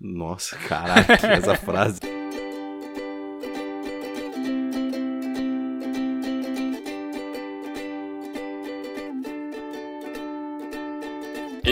Nossa, 0.00 0.56
caraca, 0.56 1.26
essa 1.26 1.54
frase. 1.56 2.00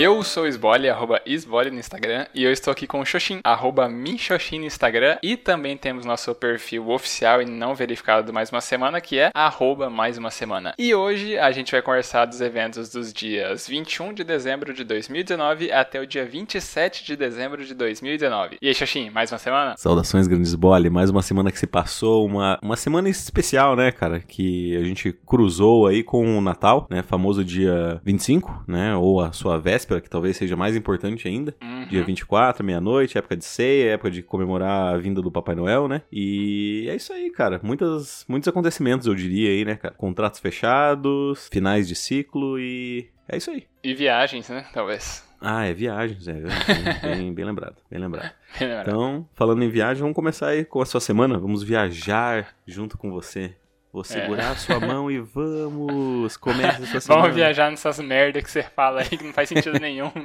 Eu 0.01 0.23
sou 0.23 0.45
o 0.45 0.47
Sbole, 0.47 0.89
arroba 0.89 1.21
Sbole 1.27 1.73
no 1.73 1.81
Instagram, 1.81 2.25
e 2.33 2.45
eu 2.45 2.53
estou 2.53 2.71
aqui 2.71 2.87
com 2.87 3.01
o 3.01 3.05
Xoxin, 3.05 3.41
arroba 3.43 3.89
Minxoxin 3.89 4.61
no 4.61 4.65
Instagram, 4.65 5.19
e 5.21 5.37
também 5.37 5.77
temos 5.77 6.07
nosso 6.07 6.33
perfil 6.37 6.89
oficial 6.91 7.43
e 7.43 7.45
não 7.45 7.75
verificado 7.75 8.25
do 8.25 8.33
Mais 8.33 8.49
Uma 8.49 8.61
Semana, 8.61 9.01
que 9.01 9.19
é 9.19 9.33
arroba 9.35 9.91
Mais 9.91 10.17
Uma 10.17 10.31
Semana. 10.31 10.73
E 10.79 10.95
hoje 10.95 11.37
a 11.37 11.51
gente 11.51 11.73
vai 11.73 11.83
conversar 11.83 12.27
dos 12.27 12.41
eventos 12.41 12.91
dos 12.91 13.13
dias 13.13 13.67
21 13.67 14.15
de 14.15 14.23
dezembro 14.23 14.73
de 14.73 14.85
2019 14.85 15.73
até 15.73 16.01
o 16.01 16.07
dia 16.07 16.25
27 16.25 17.05
de 17.05 17.17
dezembro 17.17 17.65
de 17.65 17.75
2019. 17.75 18.59
E 18.63 18.69
aí, 18.69 18.75
Xoxin, 18.77 19.11
mais 19.11 19.33
uma 19.33 19.39
semana? 19.39 19.75
Saudações, 19.77 20.29
grandes 20.29 20.51
Sbole, 20.51 20.91
mais 20.91 21.11
uma 21.11 21.23
semana 21.23 21.51
que 21.51 21.59
se 21.59 21.67
passou, 21.67 22.25
uma, 22.25 22.57
uma 22.63 22.77
semana 22.77 23.09
especial, 23.09 23.75
né, 23.75 23.91
cara, 23.91 24.21
que 24.21 24.77
a 24.77 24.85
gente 24.85 25.13
cruzou 25.27 25.89
aí 25.89 26.05
com 26.05 26.39
o 26.39 26.41
Natal, 26.41 26.87
né, 26.89 27.03
famoso 27.03 27.45
dia 27.45 28.01
25, 28.05 28.63
né, 28.69 28.95
ou 28.95 29.21
a 29.21 29.33
sua 29.33 29.59
véspera, 29.59 29.88
véspera, 29.89 30.01
que 30.01 30.11
talvez 30.11 30.37
seja 30.37 30.55
mais 30.55 30.77
importante 30.77 31.27
ainda. 31.27 31.55
Uhum. 31.63 31.87
Dia 31.87 32.05
24, 32.05 32.65
meia-noite, 32.65 33.17
época 33.17 33.37
de 33.37 33.45
ceia, 33.45 33.93
época 33.93 34.11
de 34.11 34.23
comemorar 34.23 34.95
a 34.95 34.99
vinda 34.99 35.23
do 35.23 35.33
Papai 35.33 35.55
Noel, 35.55 35.89
né? 35.89 36.03
E 36.13 36.87
é 36.89 36.95
isso 36.95 37.13
aí, 37.13 37.31
cara. 37.31 37.61
Muitas, 37.63 38.25
muitos 38.29 38.49
acontecimentos, 38.49 39.07
eu 39.07 39.15
diria 39.15 39.51
aí, 39.51 39.65
né, 39.65 39.77
cara? 39.77 39.95
Contratos 39.95 40.41
fechados, 40.41 41.49
finais 41.51 41.89
de 41.89 41.95
ciclo 41.95 42.59
e 42.59 43.09
é 43.29 43.37
isso 43.37 43.51
aí. 43.51 43.65
E 43.83 43.95
viagens, 43.95 44.49
né? 44.49 44.67
Talvez. 44.73 45.27
Ah, 45.41 45.65
é 45.65 45.73
viagens, 45.73 46.29
é. 46.29 46.35
Bem, 46.35 46.45
bem, 47.03 47.35
bem 47.35 47.45
lembrado, 47.45 47.77
bem 47.91 48.01
lembrado. 48.01 48.31
Bem 48.59 48.67
lembrado. 48.67 48.89
Então, 48.89 49.29
falando 49.35 49.63
em 49.63 49.69
viagem, 49.69 50.01
vamos 50.01 50.15
começar 50.15 50.49
aí 50.49 50.65
com 50.65 50.81
a 50.81 50.87
sua 50.87 51.01
semana. 51.01 51.39
Vamos 51.39 51.63
viajar 51.63 52.57
junto 52.67 52.97
com 52.97 53.11
você. 53.11 53.55
Vou 53.93 54.05
segurar 54.05 54.51
a 54.51 54.57
sua 54.57 54.79
mão 54.81 55.11
e 55.11 55.19
vamos! 55.19 56.37
Comece 56.37 56.87
sua 56.87 57.01
semana. 57.01 57.23
Vamos 57.23 57.37
viajar 57.37 57.71
nessas 57.71 57.99
merda 57.99 58.43
que 58.43 58.51
você 58.51 58.63
fala 58.63 59.01
aí 59.01 59.09
que 59.09 59.25
não 59.25 59.33
faz 59.33 59.49
sentido 59.49 59.79
nenhum. 59.79 60.13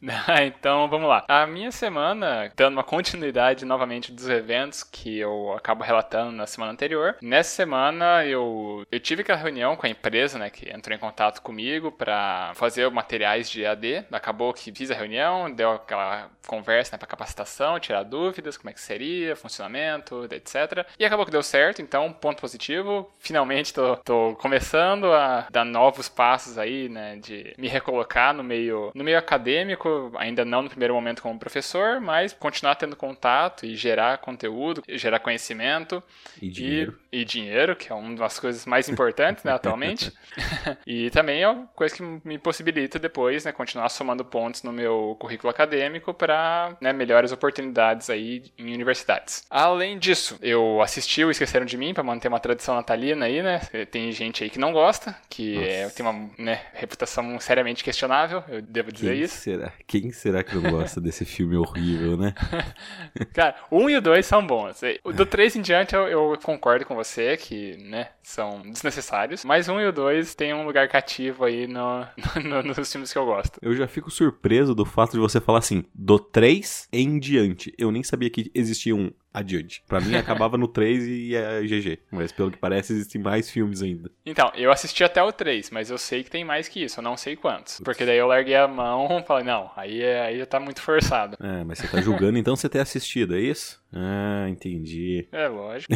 Ah, 0.26 0.44
então 0.44 0.88
vamos 0.88 1.08
lá. 1.08 1.24
A 1.28 1.46
minha 1.46 1.70
semana, 1.70 2.50
dando 2.56 2.74
uma 2.74 2.84
continuidade 2.84 3.64
novamente 3.64 4.12
dos 4.12 4.28
eventos 4.28 4.82
que 4.82 5.18
eu 5.18 5.52
acabo 5.52 5.84
relatando 5.84 6.32
na 6.32 6.46
semana 6.46 6.72
anterior. 6.72 7.16
Nessa 7.22 7.50
semana 7.50 8.24
eu, 8.24 8.84
eu 8.90 9.00
tive 9.00 9.22
aquela 9.22 9.38
reunião 9.38 9.76
com 9.76 9.86
a 9.86 9.88
empresa, 9.88 10.38
né, 10.38 10.50
que 10.50 10.68
entrou 10.70 10.96
em 10.96 10.98
contato 10.98 11.40
comigo 11.42 11.92
para 11.92 12.52
fazer 12.54 12.90
materiais 12.90 13.50
de 13.50 13.64
AD. 13.64 14.06
Acabou 14.10 14.52
que 14.52 14.72
fiz 14.72 14.90
a 14.90 14.94
reunião, 14.94 15.50
deu 15.50 15.72
aquela 15.72 16.30
conversa 16.46 16.92
né, 16.92 16.98
para 16.98 17.06
capacitação, 17.06 17.78
tirar 17.78 18.02
dúvidas, 18.02 18.56
como 18.56 18.70
é 18.70 18.72
que 18.72 18.80
seria, 18.80 19.36
funcionamento, 19.36 20.26
etc. 20.30 20.86
E 20.98 21.04
acabou 21.04 21.24
que 21.24 21.32
deu 21.32 21.42
certo, 21.42 21.80
então 21.80 22.12
ponto 22.24 22.40
positivo. 22.40 23.12
Finalmente 23.18 23.74
tô, 23.74 23.96
tô 23.98 24.34
começando 24.36 25.12
a 25.12 25.46
dar 25.50 25.62
novos 25.62 26.08
passos 26.08 26.56
aí, 26.56 26.88
né, 26.88 27.16
de 27.16 27.52
me 27.58 27.68
recolocar 27.68 28.32
no 28.32 28.42
meio, 28.42 28.90
no 28.94 29.04
meio 29.04 29.18
acadêmico, 29.18 30.10
ainda 30.16 30.42
não 30.42 30.62
no 30.62 30.70
primeiro 30.70 30.94
momento 30.94 31.20
como 31.20 31.38
professor, 31.38 32.00
mas 32.00 32.32
continuar 32.32 32.76
tendo 32.76 32.96
contato 32.96 33.66
e 33.66 33.76
gerar 33.76 34.16
conteúdo, 34.18 34.82
gerar 34.88 35.18
conhecimento 35.18 36.02
E 36.40 36.48
dinheiro. 36.50 36.98
e, 37.12 37.20
e 37.20 37.24
dinheiro, 37.26 37.76
que 37.76 37.92
é 37.92 37.94
uma 37.94 38.16
das 38.16 38.38
coisas 38.40 38.64
mais 38.64 38.88
importantes, 38.88 39.44
né, 39.44 39.52
atualmente. 39.52 40.10
e 40.86 41.10
também 41.10 41.42
é 41.42 41.48
uma 41.48 41.66
coisa 41.74 41.94
que 41.94 42.02
me 42.24 42.38
possibilita 42.38 42.98
depois, 42.98 43.44
né, 43.44 43.52
continuar 43.52 43.90
somando 43.90 44.24
pontos 44.24 44.62
no 44.62 44.72
meu 44.72 45.14
currículo 45.20 45.50
acadêmico 45.50 46.14
para 46.14 46.74
né, 46.80 46.90
melhores 46.90 47.32
oportunidades 47.32 48.08
aí 48.08 48.44
em 48.56 48.72
universidades. 48.72 49.44
Além 49.50 49.98
disso, 49.98 50.38
eu 50.40 50.80
assisti 50.80 51.22
o 51.22 51.30
Esqueceram 51.30 51.66
de 51.66 51.76
Mim 51.76 51.92
para 51.92 52.13
manter 52.14 52.28
uma 52.28 52.40
tradição 52.40 52.74
natalina 52.74 53.26
aí, 53.26 53.42
né? 53.42 53.58
Tem 53.90 54.10
gente 54.12 54.42
aí 54.44 54.50
que 54.50 54.58
não 54.58 54.72
gosta, 54.72 55.14
que 55.28 55.56
é, 55.58 55.88
tem 55.90 56.04
uma 56.06 56.30
né, 56.38 56.60
reputação 56.72 57.38
seriamente 57.40 57.82
questionável, 57.84 58.42
eu 58.48 58.62
devo 58.62 58.90
dizer 58.92 59.12
Quem 59.14 59.22
isso. 59.22 59.36
será? 59.38 59.72
Quem 59.86 60.10
será 60.12 60.42
que 60.42 60.54
não 60.56 60.70
gosta 60.70 61.00
desse 61.00 61.24
filme 61.24 61.56
horrível, 61.56 62.16
né? 62.16 62.34
Cara, 63.34 63.56
um 63.70 63.88
e 63.90 63.96
o 63.96 64.00
dois 64.00 64.26
são 64.26 64.46
bons. 64.46 64.80
Do 65.14 65.26
três 65.26 65.54
em 65.56 65.62
diante 65.62 65.94
eu, 65.94 66.06
eu 66.08 66.38
concordo 66.42 66.84
com 66.84 66.94
você 66.94 67.36
que, 67.36 67.76
né, 67.78 68.08
são 68.22 68.62
desnecessários. 68.62 69.44
Mas 69.44 69.68
um 69.68 69.80
e 69.80 69.86
o 69.86 69.92
dois 69.92 70.34
tem 70.34 70.54
um 70.54 70.64
lugar 70.64 70.88
cativo 70.88 71.44
aí 71.44 71.66
no, 71.66 72.06
no- 72.44 72.62
nos 72.62 72.90
filmes 72.90 73.12
que 73.12 73.18
eu 73.18 73.26
gosto. 73.26 73.58
Eu 73.60 73.74
já 73.74 73.86
fico 73.86 74.10
surpreso 74.10 74.74
do 74.74 74.84
fato 74.84 75.12
de 75.12 75.18
você 75.18 75.40
falar 75.40 75.58
assim, 75.58 75.84
do 75.94 76.18
3 76.18 76.88
em 76.92 77.18
diante. 77.18 77.72
Eu 77.78 77.90
nem 77.90 78.02
sabia 78.02 78.30
que 78.30 78.50
existia 78.54 78.94
um 78.94 79.10
adiante. 79.34 79.82
Pra 79.88 80.00
mim 80.00 80.14
acabava 80.14 80.56
no 80.56 80.68
3 80.68 81.04
e 81.06 81.34
é 81.34 81.60
GG. 81.62 81.98
Mas 82.10 82.30
pelo 82.32 82.50
que 82.52 82.56
parece 82.58 82.92
existem 82.92 83.20
mais 83.20 83.50
filmes 83.50 83.82
ainda. 83.82 84.10
Então, 84.24 84.50
eu 84.54 84.70
assisti 84.70 85.02
até 85.02 85.20
o 85.22 85.32
3, 85.32 85.70
mas 85.70 85.90
eu 85.90 85.98
sei 85.98 86.22
que 86.22 86.30
tem 86.30 86.44
mais 86.44 86.68
que 86.68 86.84
isso, 86.84 87.00
eu 87.00 87.04
não 87.04 87.16
sei 87.16 87.34
quantos. 87.34 87.80
Porque 87.84 88.06
daí 88.06 88.16
eu 88.16 88.28
larguei 88.28 88.54
a 88.54 88.68
mão 88.68 89.18
e 89.20 89.26
falei, 89.26 89.44
não, 89.44 89.70
aí, 89.76 90.00
é- 90.00 90.20
aí 90.26 90.38
já 90.38 90.46
tá 90.46 90.60
muito 90.60 90.80
forçado. 90.80 91.36
É, 91.42 91.64
mas 91.64 91.78
você 91.78 91.88
tá 91.88 92.00
julgando 92.00 92.38
então 92.38 92.54
você 92.54 92.68
ter 92.68 92.78
assistido, 92.78 93.34
é 93.36 93.40
isso? 93.40 93.82
Ah, 93.96 94.46
entendi. 94.48 95.28
É 95.30 95.46
lógico. 95.46 95.92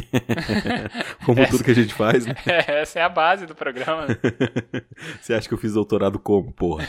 Como 1.26 1.44
tudo 1.48 1.64
que 1.64 1.72
a 1.72 1.74
gente 1.74 1.92
faz, 1.92 2.24
né? 2.24 2.34
Essa 2.68 3.00
é 3.00 3.02
a 3.02 3.08
base 3.08 3.44
do 3.44 3.56
programa. 3.56 4.06
né? 4.06 4.14
Você 5.20 5.34
acha 5.34 5.48
que 5.48 5.54
eu 5.54 5.58
fiz 5.58 5.72
doutorado 5.74 6.18
como, 6.18 6.52
porra? 6.52 6.86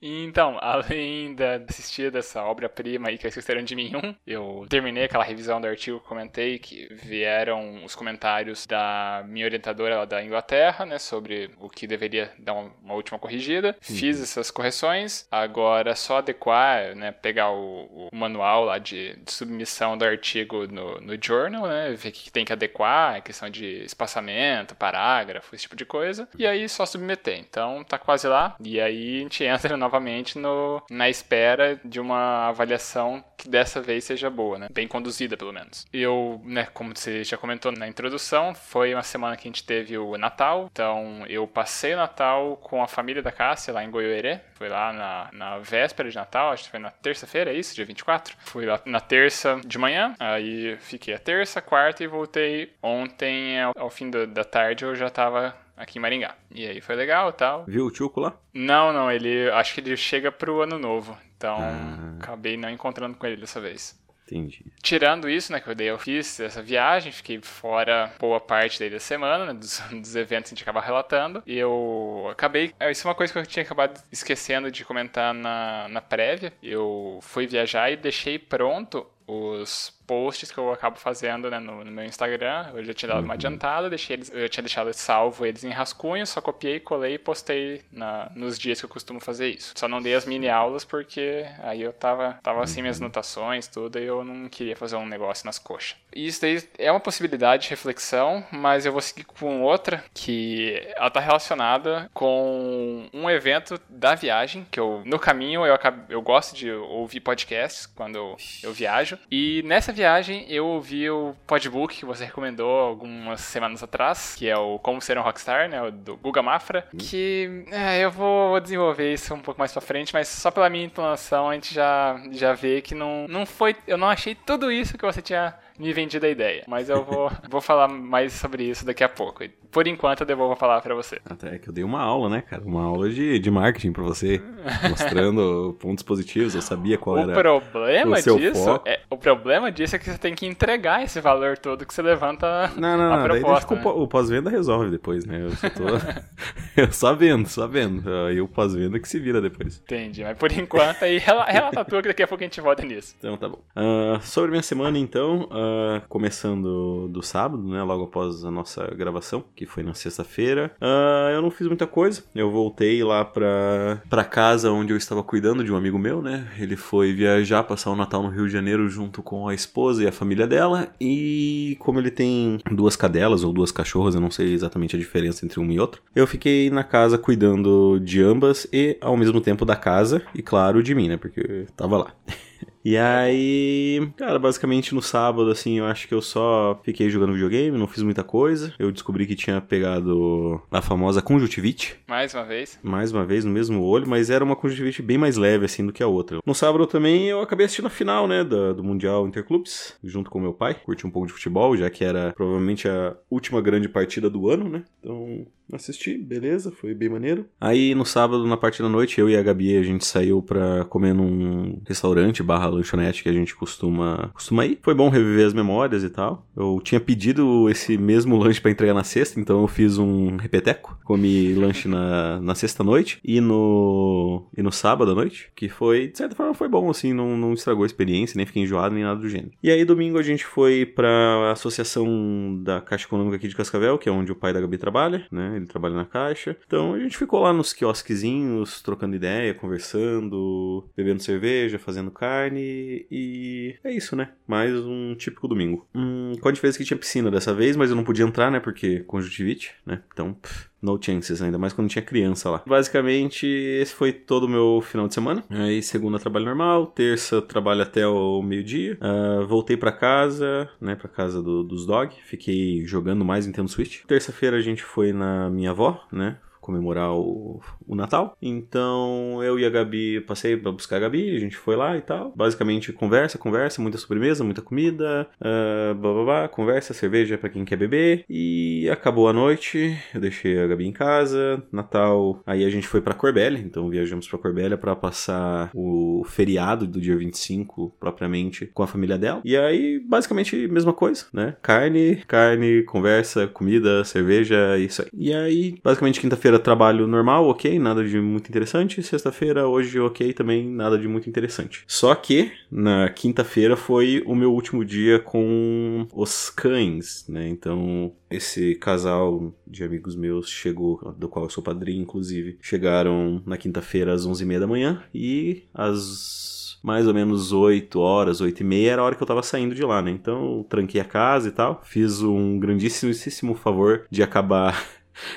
Então, 0.00 0.56
além 0.60 1.34
de 1.34 1.44
assistir 1.68 2.10
dessa 2.10 2.42
obra-prima 2.44 3.08
aí 3.08 3.18
que 3.18 3.26
é 3.26 3.28
Esqueceram 3.28 3.62
de 3.62 3.74
Mim 3.74 3.92
1, 3.96 4.14
eu 4.26 4.64
terminei 4.68 5.04
aquela 5.04 5.24
revisão 5.24 5.60
do 5.60 5.66
artigo 5.66 5.98
que 5.98 6.04
eu 6.04 6.08
comentei, 6.08 6.58
que 6.58 6.88
vieram 7.02 7.84
os 7.84 7.94
comentários 7.94 8.66
da 8.66 9.24
minha 9.26 9.44
orientadora 9.44 9.98
lá 9.98 10.04
da 10.04 10.22
Inglaterra, 10.22 10.86
né, 10.86 10.98
sobre 10.98 11.50
o 11.58 11.68
que 11.68 11.86
deveria 11.86 12.30
dar 12.38 12.54
uma, 12.54 12.94
última 12.94 13.18
corrigida. 13.18 13.76
Fiz 13.80 14.20
essas 14.20 14.50
correções, 14.50 15.26
agora 15.30 15.90
é 15.90 15.94
só 15.94 16.18
adequar, 16.18 16.94
né, 16.94 17.12
pegar 17.12 17.50
o, 17.50 18.08
o 18.12 18.16
manual 18.16 18.64
lá 18.64 18.78
de, 18.78 19.16
de 19.16 19.32
submissão 19.32 19.96
do 19.96 20.04
artigo 20.04 20.27
no, 20.70 21.00
no 21.00 21.18
journal, 21.22 21.66
né, 21.66 21.94
ver 21.96 22.08
o 22.08 22.12
que 22.12 22.30
tem 22.30 22.44
que 22.44 22.52
adequar, 22.52 23.22
questão 23.22 23.48
de 23.48 23.84
espaçamento, 23.84 24.74
parágrafo, 24.74 25.54
esse 25.54 25.62
tipo 25.62 25.76
de 25.76 25.84
coisa, 25.84 26.28
e 26.36 26.46
aí 26.46 26.68
só 26.68 26.84
submeter. 26.84 27.38
Então, 27.38 27.84
tá 27.84 27.98
quase 27.98 28.26
lá, 28.26 28.56
e 28.60 28.80
aí 28.80 29.18
a 29.18 29.22
gente 29.22 29.44
entra 29.44 29.76
novamente 29.76 30.38
no, 30.38 30.82
na 30.90 31.08
espera 31.08 31.80
de 31.84 32.00
uma 32.00 32.48
avaliação 32.48 33.24
que 33.36 33.48
dessa 33.48 33.80
vez 33.80 34.04
seja 34.04 34.28
boa, 34.28 34.58
né? 34.58 34.68
Bem 34.70 34.88
conduzida, 34.88 35.36
pelo 35.36 35.52
menos. 35.52 35.86
Eu, 35.92 36.40
né, 36.44 36.66
como 36.74 36.94
você 36.94 37.22
já 37.22 37.36
comentou 37.36 37.70
na 37.70 37.86
introdução, 37.86 38.54
foi 38.54 38.92
uma 38.92 39.02
semana 39.02 39.36
que 39.36 39.46
a 39.46 39.50
gente 39.50 39.64
teve 39.64 39.96
o 39.96 40.16
Natal, 40.16 40.68
então 40.70 41.24
eu 41.28 41.46
passei 41.46 41.94
o 41.94 41.96
Natal 41.96 42.56
com 42.56 42.82
a 42.82 42.88
família 42.88 43.22
da 43.22 43.30
Cássia 43.30 43.72
lá 43.72 43.84
em 43.84 43.90
Goiôerê, 43.90 44.40
foi 44.54 44.68
lá 44.68 44.92
na, 44.92 45.28
na 45.32 45.58
véspera 45.58 46.10
de 46.10 46.16
Natal, 46.16 46.52
acho 46.52 46.64
que 46.64 46.70
foi 46.70 46.80
na 46.80 46.90
terça-feira, 46.90 47.52
é 47.52 47.54
isso? 47.54 47.74
Dia 47.74 47.84
24? 47.84 48.36
Fui 48.40 48.66
lá 48.66 48.80
na 48.84 49.00
terça 49.00 49.60
de 49.64 49.78
manhã, 49.78 50.14
aí 50.18 50.76
fiquei 50.80 51.14
a 51.14 51.18
terça, 51.18 51.60
quarta 51.62 52.02
e 52.02 52.06
voltei 52.06 52.72
ontem 52.82 53.60
ao, 53.60 53.72
ao 53.76 53.90
fim 53.90 54.10
do- 54.10 54.26
da 54.26 54.44
tarde, 54.44 54.84
eu 54.84 54.94
já 54.94 55.08
tava 55.10 55.54
aqui 55.76 55.98
em 55.98 56.02
Maringá. 56.02 56.34
E 56.50 56.66
aí 56.66 56.80
foi 56.80 56.94
legal 56.96 57.30
e 57.30 57.32
tal. 57.32 57.64
Viu 57.66 57.86
o 57.86 57.90
Tchuco 57.90 58.20
lá? 58.20 58.36
Não, 58.52 58.92
não, 58.92 59.10
ele 59.10 59.50
acho 59.50 59.74
que 59.74 59.80
ele 59.80 59.96
chega 59.96 60.30
pro 60.32 60.62
ano 60.62 60.78
novo. 60.78 61.16
Então, 61.36 61.56
Ah. 61.60 62.16
acabei 62.20 62.56
não 62.56 62.68
encontrando 62.68 63.16
com 63.16 63.26
ele 63.26 63.36
dessa 63.36 63.60
vez. 63.60 63.96
Entendi. 64.26 64.62
Tirando 64.82 65.26
isso, 65.30 65.50
né, 65.50 65.58
que 65.58 65.70
eu 65.70 65.74
daí 65.74 65.86
eu 65.86 65.98
fiz 65.98 66.38
essa 66.38 66.60
viagem, 66.60 67.10
fiquei 67.10 67.40
fora 67.40 68.12
boa 68.18 68.38
parte 68.38 68.78
daí 68.78 68.90
da 68.90 68.98
semana, 69.00 69.46
né, 69.46 69.54
dos, 69.54 69.78
dos 69.90 70.14
eventos 70.16 70.50
que 70.50 70.54
a 70.54 70.56
gente 70.56 70.62
acaba 70.64 70.82
relatando. 70.82 71.42
E 71.46 71.56
eu 71.56 72.28
acabei. 72.30 72.74
Isso 72.90 73.06
é 73.06 73.08
uma 73.08 73.14
coisa 73.14 73.32
que 73.32 73.38
eu 73.38 73.46
tinha 73.46 73.62
acabado 73.62 73.98
esquecendo 74.12 74.70
de 74.70 74.84
comentar 74.84 75.32
na, 75.32 75.88
na 75.88 76.02
prévia. 76.02 76.52
Eu 76.62 77.20
fui 77.22 77.46
viajar 77.46 77.90
e 77.90 77.96
deixei 77.96 78.38
pronto 78.38 79.06
os 79.26 79.97
posts 80.08 80.50
que 80.50 80.58
eu 80.58 80.72
acabo 80.72 80.96
fazendo 80.96 81.50
né, 81.50 81.60
no, 81.60 81.84
no 81.84 81.92
meu 81.92 82.04
Instagram. 82.06 82.70
Eu 82.74 82.82
já 82.82 82.94
tinha 82.94 83.10
dado 83.10 83.24
uma 83.24 83.34
adiantada, 83.34 83.90
deixei 83.90 84.16
eles, 84.16 84.32
eu 84.32 84.48
tinha 84.48 84.62
deixado 84.62 84.92
salvo 84.94 85.44
eles 85.44 85.62
em 85.62 85.70
rascunho, 85.70 86.26
só 86.26 86.40
copiei, 86.40 86.80
colei 86.80 87.14
e 87.14 87.18
postei 87.18 87.82
na, 87.92 88.32
nos 88.34 88.58
dias 88.58 88.80
que 88.80 88.86
eu 88.86 88.88
costumo 88.88 89.20
fazer 89.20 89.48
isso. 89.50 89.74
Só 89.76 89.86
não 89.86 90.00
dei 90.00 90.14
as 90.14 90.24
mini 90.24 90.48
aulas 90.48 90.84
porque 90.84 91.44
aí 91.62 91.82
eu 91.82 91.92
tava, 91.92 92.38
tava 92.42 92.64
assim 92.64 92.80
minhas 92.80 92.98
anotações, 93.00 93.68
tudo, 93.68 93.98
e 93.98 94.06
eu 94.06 94.24
não 94.24 94.48
queria 94.48 94.74
fazer 94.74 94.96
um 94.96 95.06
negócio 95.06 95.44
nas 95.44 95.58
coxas. 95.58 95.96
E 96.14 96.26
isso 96.26 96.40
daí 96.40 96.62
é 96.78 96.90
uma 96.90 97.00
possibilidade 97.00 97.64
de 97.64 97.70
reflexão, 97.70 98.42
mas 98.50 98.86
eu 98.86 98.92
vou 98.92 99.02
seguir 99.02 99.24
com 99.24 99.62
outra 99.62 100.02
que 100.14 100.82
ela 100.96 101.10
tá 101.10 101.20
relacionada 101.20 102.10
com 102.14 103.08
um 103.12 103.28
evento 103.28 103.78
da 103.88 104.14
viagem, 104.14 104.66
que 104.70 104.80
eu, 104.80 105.02
no 105.04 105.18
caminho, 105.18 105.66
eu, 105.66 105.74
acabo, 105.74 106.02
eu 106.08 106.22
gosto 106.22 106.56
de 106.56 106.70
ouvir 106.70 107.20
podcasts 107.20 107.86
quando 107.86 108.16
eu, 108.16 108.36
eu 108.62 108.72
viajo. 108.72 109.18
E 109.30 109.62
nessa 109.64 109.92
viagem 109.98 110.46
eu 110.48 110.64
ouvi 110.64 111.10
o 111.10 111.34
podbook 111.44 111.96
que 111.96 112.04
você 112.04 112.24
recomendou 112.24 112.70
algumas 112.70 113.40
semanas 113.40 113.82
atrás, 113.82 114.36
que 114.36 114.48
é 114.48 114.56
o 114.56 114.78
Como 114.78 115.00
Ser 115.00 115.18
um 115.18 115.22
Rockstar, 115.22 115.68
né, 115.68 115.82
o 115.82 115.90
do 115.90 116.16
Guga 116.16 116.40
Mafra, 116.40 116.86
hum. 116.94 116.98
que 116.98 117.64
é, 117.70 117.98
eu 117.98 118.10
vou 118.10 118.60
desenvolver 118.60 119.12
isso 119.12 119.34
um 119.34 119.40
pouco 119.40 119.58
mais 119.58 119.72
pra 119.72 119.80
frente, 119.80 120.14
mas 120.14 120.28
só 120.28 120.50
pela 120.50 120.70
minha 120.70 120.84
entonação 120.84 121.50
a 121.50 121.54
gente 121.54 121.74
já, 121.74 122.20
já 122.30 122.54
vê 122.54 122.80
que 122.80 122.94
não, 122.94 123.26
não 123.28 123.44
foi, 123.44 123.74
eu 123.86 123.98
não 123.98 124.08
achei 124.08 124.34
tudo 124.34 124.70
isso 124.70 124.96
que 124.96 125.04
você 125.04 125.20
tinha 125.20 125.54
me 125.78 125.92
vendido 125.92 126.26
a 126.26 126.28
ideia. 126.28 126.64
Mas 126.66 126.88
eu 126.88 127.04
vou, 127.04 127.30
vou 127.48 127.60
falar 127.60 127.88
mais 127.88 128.32
sobre 128.32 128.64
isso 128.64 128.84
daqui 128.84 129.04
a 129.04 129.08
pouco. 129.08 129.44
Por 129.70 129.86
enquanto, 129.86 130.20
eu 130.20 130.26
devolvo 130.26 130.54
a 130.54 130.56
palavra 130.56 130.82
pra 130.82 130.94
você. 130.94 131.20
Até 131.24 131.58
que 131.58 131.68
eu 131.68 131.72
dei 131.72 131.84
uma 131.84 132.00
aula, 132.00 132.28
né, 132.28 132.42
cara? 132.42 132.62
Uma 132.64 132.84
aula 132.84 133.10
de, 133.10 133.38
de 133.38 133.50
marketing 133.50 133.92
pra 133.92 134.02
você, 134.02 134.40
mostrando 134.88 135.76
pontos 135.80 136.02
positivos. 136.02 136.54
Eu 136.54 136.62
sabia 136.62 136.96
qual 136.96 137.16
o 137.16 137.18
era 137.18 137.60
problema 137.60 138.16
o 138.16 138.22
seu 138.22 138.38
disso 138.38 138.64
foco. 138.64 138.88
É, 138.88 139.00
o 139.10 139.16
problema 139.16 139.70
disso 139.70 139.94
é 139.94 139.98
que 139.98 140.06
você 140.06 140.18
tem 140.18 140.34
que 140.34 140.46
entregar 140.46 141.04
esse 141.04 141.20
valor 141.20 141.58
todo 141.58 141.84
que 141.84 141.92
você 141.92 142.00
levanta 142.00 142.72
não, 142.76 142.96
não, 142.96 143.12
a 143.12 143.16
não, 143.18 143.24
proposta. 143.24 143.74
Né? 143.74 143.82
O 143.84 144.08
pós-venda 144.08 144.48
resolve 144.48 144.90
depois, 144.90 145.26
né? 145.26 145.42
Eu 145.42 145.50
só 145.50 145.68
tô... 145.68 145.84
eu 146.76 146.92
só 146.92 147.14
vendo, 147.14 147.46
só 147.46 147.66
vendo. 147.66 148.08
Aí 148.26 148.40
o 148.40 148.48
pós-venda 148.48 148.98
que 148.98 149.08
se 149.08 149.18
vira 149.18 149.40
depois. 149.40 149.82
Entendi, 149.84 150.24
mas 150.24 150.36
por 150.36 150.50
enquanto 150.50 151.02
aí 151.02 151.18
relata 151.18 151.84
tua 151.84 152.00
que 152.00 152.08
daqui 152.08 152.22
a 152.22 152.26
pouco 152.26 152.42
a 152.42 152.46
gente 152.46 152.60
volta 152.60 152.82
nisso. 152.84 153.14
Então 153.18 153.36
tá 153.36 153.48
bom. 153.48 153.60
Uh, 153.76 154.20
sobre 154.22 154.50
minha 154.50 154.62
semana, 154.62 154.98
então, 154.98 155.48
uh, 155.50 155.67
começando 156.08 156.38
começando 156.38 157.08
do 157.08 157.22
sábado, 157.22 157.62
né? 157.62 157.82
Logo 157.82 158.04
após 158.04 158.44
a 158.44 158.50
nossa 158.50 158.86
gravação, 158.94 159.44
que 159.56 159.66
foi 159.66 159.82
na 159.82 159.94
sexta-feira. 159.94 160.70
Uh, 160.80 161.30
eu 161.32 161.42
não 161.42 161.50
fiz 161.50 161.66
muita 161.66 161.86
coisa. 161.86 162.22
Eu 162.34 162.50
voltei 162.50 163.02
lá 163.02 163.24
pra, 163.24 164.02
pra 164.08 164.24
casa 164.24 164.70
onde 164.70 164.92
eu 164.92 164.96
estava 164.96 165.22
cuidando 165.22 165.64
de 165.64 165.72
um 165.72 165.76
amigo 165.76 165.98
meu, 165.98 166.22
né? 166.22 166.46
Ele 166.58 166.76
foi 166.76 167.12
viajar, 167.12 167.62
passar 167.64 167.90
o 167.90 167.96
Natal 167.96 168.22
no 168.22 168.28
Rio 168.28 168.46
de 168.46 168.52
Janeiro 168.52 168.88
junto 168.88 169.22
com 169.22 169.48
a 169.48 169.54
esposa 169.54 170.04
e 170.04 170.06
a 170.06 170.12
família 170.12 170.46
dela. 170.46 170.88
E 171.00 171.76
como 171.80 171.98
ele 171.98 172.10
tem 172.10 172.58
duas 172.70 172.96
cadelas 172.96 173.42
ou 173.42 173.52
duas 173.52 173.72
cachorras, 173.72 174.14
eu 174.14 174.20
não 174.20 174.30
sei 174.30 174.52
exatamente 174.52 174.96
a 174.96 174.98
diferença 174.98 175.44
entre 175.44 175.60
uma 175.60 175.72
e 175.72 175.80
outra, 175.80 176.00
eu 176.14 176.26
fiquei 176.26 176.70
na 176.70 176.84
casa 176.84 177.18
cuidando 177.18 177.98
de 178.00 178.22
ambas 178.22 178.66
e 178.72 178.96
ao 179.00 179.16
mesmo 179.16 179.40
tempo 179.40 179.64
da 179.64 179.76
casa 179.76 180.22
e, 180.34 180.42
claro, 180.42 180.82
de 180.82 180.94
mim, 180.94 181.08
né? 181.08 181.16
Porque 181.16 181.40
eu 181.40 181.66
tava 181.76 181.98
lá. 181.98 182.12
E 182.84 182.96
aí, 182.96 184.08
cara, 184.16 184.38
basicamente 184.38 184.94
no 184.94 185.02
sábado, 185.02 185.50
assim, 185.50 185.78
eu 185.78 185.86
acho 185.86 186.08
que 186.08 186.14
eu 186.14 186.22
só 186.22 186.80
fiquei 186.84 187.10
jogando 187.10 187.32
videogame, 187.32 187.76
não 187.76 187.86
fiz 187.86 188.02
muita 188.02 188.24
coisa. 188.24 188.72
Eu 188.78 188.92
descobri 188.92 189.26
que 189.26 189.34
tinha 189.34 189.60
pegado 189.60 190.62
a 190.70 190.80
famosa 190.80 191.20
conjuntivite. 191.20 191.98
Mais 192.06 192.34
uma 192.34 192.44
vez. 192.44 192.78
Mais 192.82 193.12
uma 193.12 193.24
vez, 193.24 193.44
no 193.44 193.50
mesmo 193.50 193.82
olho, 193.82 194.08
mas 194.08 194.30
era 194.30 194.44
uma 194.44 194.56
conjuntivite 194.56 195.02
bem 195.02 195.18
mais 195.18 195.36
leve, 195.36 195.64
assim, 195.64 195.84
do 195.84 195.92
que 195.92 196.02
a 196.02 196.06
outra. 196.06 196.38
No 196.44 196.54
sábado 196.54 196.86
também 196.86 197.28
eu 197.28 197.40
acabei 197.40 197.66
assistindo 197.66 197.86
a 197.86 197.90
final, 197.90 198.26
né, 198.26 198.44
do, 198.44 198.74
do 198.74 198.84
Mundial 198.84 199.26
Interclubes, 199.26 199.96
junto 200.02 200.30
com 200.30 200.40
meu 200.40 200.52
pai. 200.52 200.74
Curti 200.74 201.06
um 201.06 201.10
pouco 201.10 201.26
de 201.26 201.32
futebol, 201.32 201.76
já 201.76 201.90
que 201.90 202.04
era 202.04 202.32
provavelmente 202.34 202.88
a 202.88 203.16
última 203.30 203.60
grande 203.60 203.88
partida 203.88 204.30
do 204.30 204.48
ano, 204.48 204.68
né? 204.68 204.84
Então, 205.00 205.46
assisti, 205.72 206.16
beleza, 206.16 206.70
foi 206.70 206.94
bem 206.94 207.08
maneiro. 207.08 207.46
Aí 207.60 207.94
no 207.94 208.04
sábado, 208.04 208.46
na 208.46 208.56
parte 208.56 208.82
da 208.82 208.88
noite, 208.88 209.20
eu 209.20 209.28
e 209.28 209.36
a 209.36 209.42
Gabi, 209.42 209.76
a 209.76 209.82
gente 209.82 210.04
saiu 210.04 210.42
pra 210.42 210.84
comer 210.86 211.14
num 211.14 211.80
restaurante 211.86 212.42
barra 212.42 212.68
lanchonete 212.68 213.22
que 213.22 213.28
a 213.28 213.32
gente 213.32 213.54
costuma, 213.54 214.30
costuma 214.34 214.64
ir. 214.66 214.78
Foi 214.82 214.94
bom 214.94 215.08
reviver 215.08 215.46
as 215.46 215.54
memórias 215.54 216.02
e 216.04 216.10
tal. 216.10 216.46
Eu 216.56 216.80
tinha 216.82 217.00
pedido 217.00 217.68
esse 217.68 217.98
mesmo 217.98 218.36
lanche 218.36 218.60
para 218.60 218.70
entregar 218.70 218.94
na 218.94 219.04
sexta, 219.04 219.40
então 219.40 219.60
eu 219.62 219.68
fiz 219.68 219.98
um 219.98 220.36
repeteco. 220.36 220.98
Comi 221.04 221.54
lanche 221.54 221.88
na, 221.88 222.40
na 222.40 222.54
sexta 222.54 222.84
noite 222.84 223.18
e 223.24 223.40
no, 223.40 224.46
e 224.56 224.62
no 224.62 224.72
sábado 224.72 225.12
à 225.12 225.14
noite, 225.14 225.50
que 225.54 225.68
foi, 225.68 226.08
de 226.08 226.18
certa 226.18 226.34
forma, 226.34 226.54
foi 226.54 226.68
bom, 226.68 226.90
assim, 226.90 227.12
não, 227.12 227.36
não 227.36 227.52
estragou 227.52 227.82
a 227.82 227.86
experiência, 227.86 228.36
nem 228.36 228.46
fiquei 228.46 228.62
enjoado, 228.62 228.94
nem 228.94 229.04
nada 229.04 229.20
do 229.20 229.28
gênero. 229.28 229.52
E 229.62 229.70
aí 229.70 229.84
domingo 229.84 230.18
a 230.18 230.22
gente 230.22 230.44
foi 230.44 230.86
pra 230.86 231.52
associação 231.52 232.60
da 232.62 232.80
Caixa 232.80 233.06
Econômica 233.06 233.36
aqui 233.36 233.48
de 233.48 233.56
Cascavel, 233.56 233.98
que 233.98 234.08
é 234.08 234.12
onde 234.12 234.32
o 234.32 234.36
pai 234.36 234.52
da 234.52 234.60
Gabi 234.60 234.78
trabalha, 234.78 235.26
né? 235.30 235.57
Ele 235.58 235.66
trabalha 235.66 235.94
na 235.94 236.04
caixa. 236.04 236.56
Então 236.66 236.94
a 236.94 236.98
gente 236.98 237.16
ficou 237.16 237.40
lá 237.40 237.52
nos 237.52 237.72
quiosquezinhos, 237.72 238.80
trocando 238.82 239.16
ideia, 239.16 239.54
conversando, 239.54 240.88
bebendo 240.96 241.22
cerveja, 241.22 241.78
fazendo 241.78 242.10
carne 242.10 243.06
e 243.10 243.76
é 243.84 243.92
isso, 243.92 244.16
né? 244.16 244.30
Mais 244.46 244.74
um 244.74 245.14
típico 245.14 245.48
domingo. 245.48 245.86
Hum, 245.94 246.32
com 246.40 246.48
a 246.48 246.52
diferença 246.52 246.78
que 246.78 246.84
tinha 246.84 246.98
piscina 246.98 247.30
dessa 247.30 247.54
vez, 247.54 247.76
mas 247.76 247.90
eu 247.90 247.96
não 247.96 248.04
podia 248.04 248.24
entrar, 248.24 248.50
né? 248.50 248.60
Porque 248.60 249.00
conjuntivite, 249.00 249.74
né? 249.84 250.02
Então, 250.12 250.34
pff, 250.34 250.67
no 250.80 250.98
chances, 251.00 251.42
ainda 251.42 251.58
mais 251.58 251.72
quando 251.72 251.88
tinha 251.88 252.02
criança 252.02 252.50
lá. 252.50 252.62
Basicamente, 252.66 253.46
esse 253.46 253.92
foi 253.92 254.12
todo 254.12 254.44
o 254.44 254.48
meu 254.48 254.80
final 254.80 255.08
de 255.08 255.14
semana. 255.14 255.44
Aí, 255.50 255.82
segunda, 255.82 256.18
trabalho 256.18 256.46
normal. 256.46 256.86
Terça, 256.86 257.42
trabalho 257.42 257.82
até 257.82 258.06
o 258.06 258.42
meio-dia. 258.42 258.98
Uh, 259.00 259.46
voltei 259.46 259.76
para 259.76 259.92
casa, 259.92 260.68
né, 260.80 260.94
pra 260.94 261.08
casa 261.08 261.42
do, 261.42 261.62
dos 261.62 261.86
dog. 261.86 262.14
Fiquei 262.24 262.84
jogando 262.84 263.24
mais 263.24 263.46
Nintendo 263.46 263.68
Switch. 263.68 264.04
Terça-feira 264.06 264.56
a 264.56 264.60
gente 264.60 264.82
foi 264.82 265.12
na 265.12 265.50
minha 265.50 265.70
avó, 265.70 266.06
né? 266.12 266.38
Comemorar 266.68 267.14
o, 267.14 267.62
o 267.86 267.94
Natal. 267.94 268.36
Então 268.42 269.42
eu 269.42 269.58
e 269.58 269.64
a 269.64 269.70
Gabi 269.70 270.20
passei 270.20 270.54
para 270.54 270.70
buscar 270.70 270.96
a 270.96 271.00
Gabi, 271.00 271.34
a 271.34 271.40
gente 271.40 271.56
foi 271.56 271.74
lá 271.74 271.96
e 271.96 272.02
tal. 272.02 272.30
Basicamente 272.36 272.92
conversa, 272.92 273.38
conversa, 273.38 273.80
muita 273.80 273.96
sobremesa, 273.96 274.44
muita 274.44 274.60
comida, 274.60 275.26
uh, 275.40 275.94
blá, 275.94 276.12
blá, 276.12 276.24
blá, 276.24 276.48
conversa, 276.48 276.92
cerveja 276.92 277.38
para 277.38 277.48
quem 277.48 277.64
quer 277.64 277.76
beber. 277.76 278.26
E 278.28 278.86
acabou 278.90 279.28
a 279.28 279.32
noite, 279.32 279.96
eu 280.14 280.20
deixei 280.20 280.60
a 280.60 280.66
Gabi 280.66 280.86
em 280.86 280.92
casa. 280.92 281.62
Natal, 281.72 282.42
aí 282.44 282.62
a 282.62 282.70
gente 282.70 282.86
foi 282.86 283.00
para 283.00 283.14
Corbélia, 283.14 283.58
então 283.58 283.88
viajamos 283.88 284.28
para 284.28 284.38
Corbélia 284.38 284.76
para 284.76 284.94
passar 284.94 285.70
o 285.74 286.22
feriado 286.26 286.86
do 286.86 287.00
dia 287.00 287.16
25 287.16 287.94
propriamente 287.98 288.66
com 288.66 288.82
a 288.82 288.86
família 288.86 289.16
dela. 289.16 289.40
E 289.42 289.56
aí 289.56 289.98
basicamente 290.00 290.68
mesma 290.68 290.92
coisa, 290.92 291.24
né? 291.32 291.56
Carne, 291.62 292.16
carne, 292.26 292.82
conversa, 292.82 293.46
comida, 293.46 294.04
cerveja, 294.04 294.76
isso 294.76 295.00
aí. 295.00 295.08
E 295.14 295.32
aí 295.32 295.80
basicamente 295.82 296.20
quinta-feira 296.20 296.57
trabalho 296.58 297.06
normal, 297.06 297.48
ok, 297.48 297.78
nada 297.78 298.04
de 298.06 298.20
muito 298.20 298.48
interessante. 298.48 299.02
Sexta-feira, 299.02 299.66
hoje, 299.66 299.98
ok, 299.98 300.32
também 300.32 300.68
nada 300.68 300.98
de 300.98 301.08
muito 301.08 301.28
interessante. 301.28 301.84
Só 301.86 302.14
que 302.14 302.52
na 302.70 303.08
quinta-feira 303.08 303.76
foi 303.76 304.22
o 304.26 304.34
meu 304.34 304.52
último 304.52 304.84
dia 304.84 305.18
com 305.18 306.06
os 306.12 306.50
cães, 306.50 307.24
né? 307.28 307.48
Então, 307.48 308.12
esse 308.30 308.74
casal 308.74 309.52
de 309.66 309.84
amigos 309.84 310.14
meus 310.14 310.48
chegou, 310.48 311.14
do 311.16 311.28
qual 311.28 311.46
eu 311.46 311.50
sou 311.50 311.62
padrinho, 311.62 312.02
inclusive, 312.02 312.58
chegaram 312.60 313.42
na 313.46 313.56
quinta-feira 313.56 314.12
às 314.12 314.26
11h30 314.26 314.60
da 314.60 314.66
manhã 314.66 315.02
e 315.14 315.64
às 315.74 316.58
mais 316.82 317.08
ou 317.08 317.14
menos 317.14 317.52
8 317.52 317.98
horas, 317.98 318.40
8 318.40 318.60
e 318.60 318.64
meia, 318.64 318.92
era 318.92 319.02
a 319.02 319.04
hora 319.04 319.14
que 319.14 319.22
eu 319.22 319.26
tava 319.26 319.42
saindo 319.42 319.74
de 319.74 319.82
lá, 319.82 320.00
né? 320.00 320.10
Então, 320.10 320.64
tranquei 320.68 321.00
a 321.00 321.04
casa 321.04 321.48
e 321.48 321.50
tal. 321.50 321.82
Fiz 321.84 322.22
um 322.22 322.58
grandíssimo 322.58 323.54
favor 323.54 324.06
de 324.10 324.22
acabar 324.22 324.80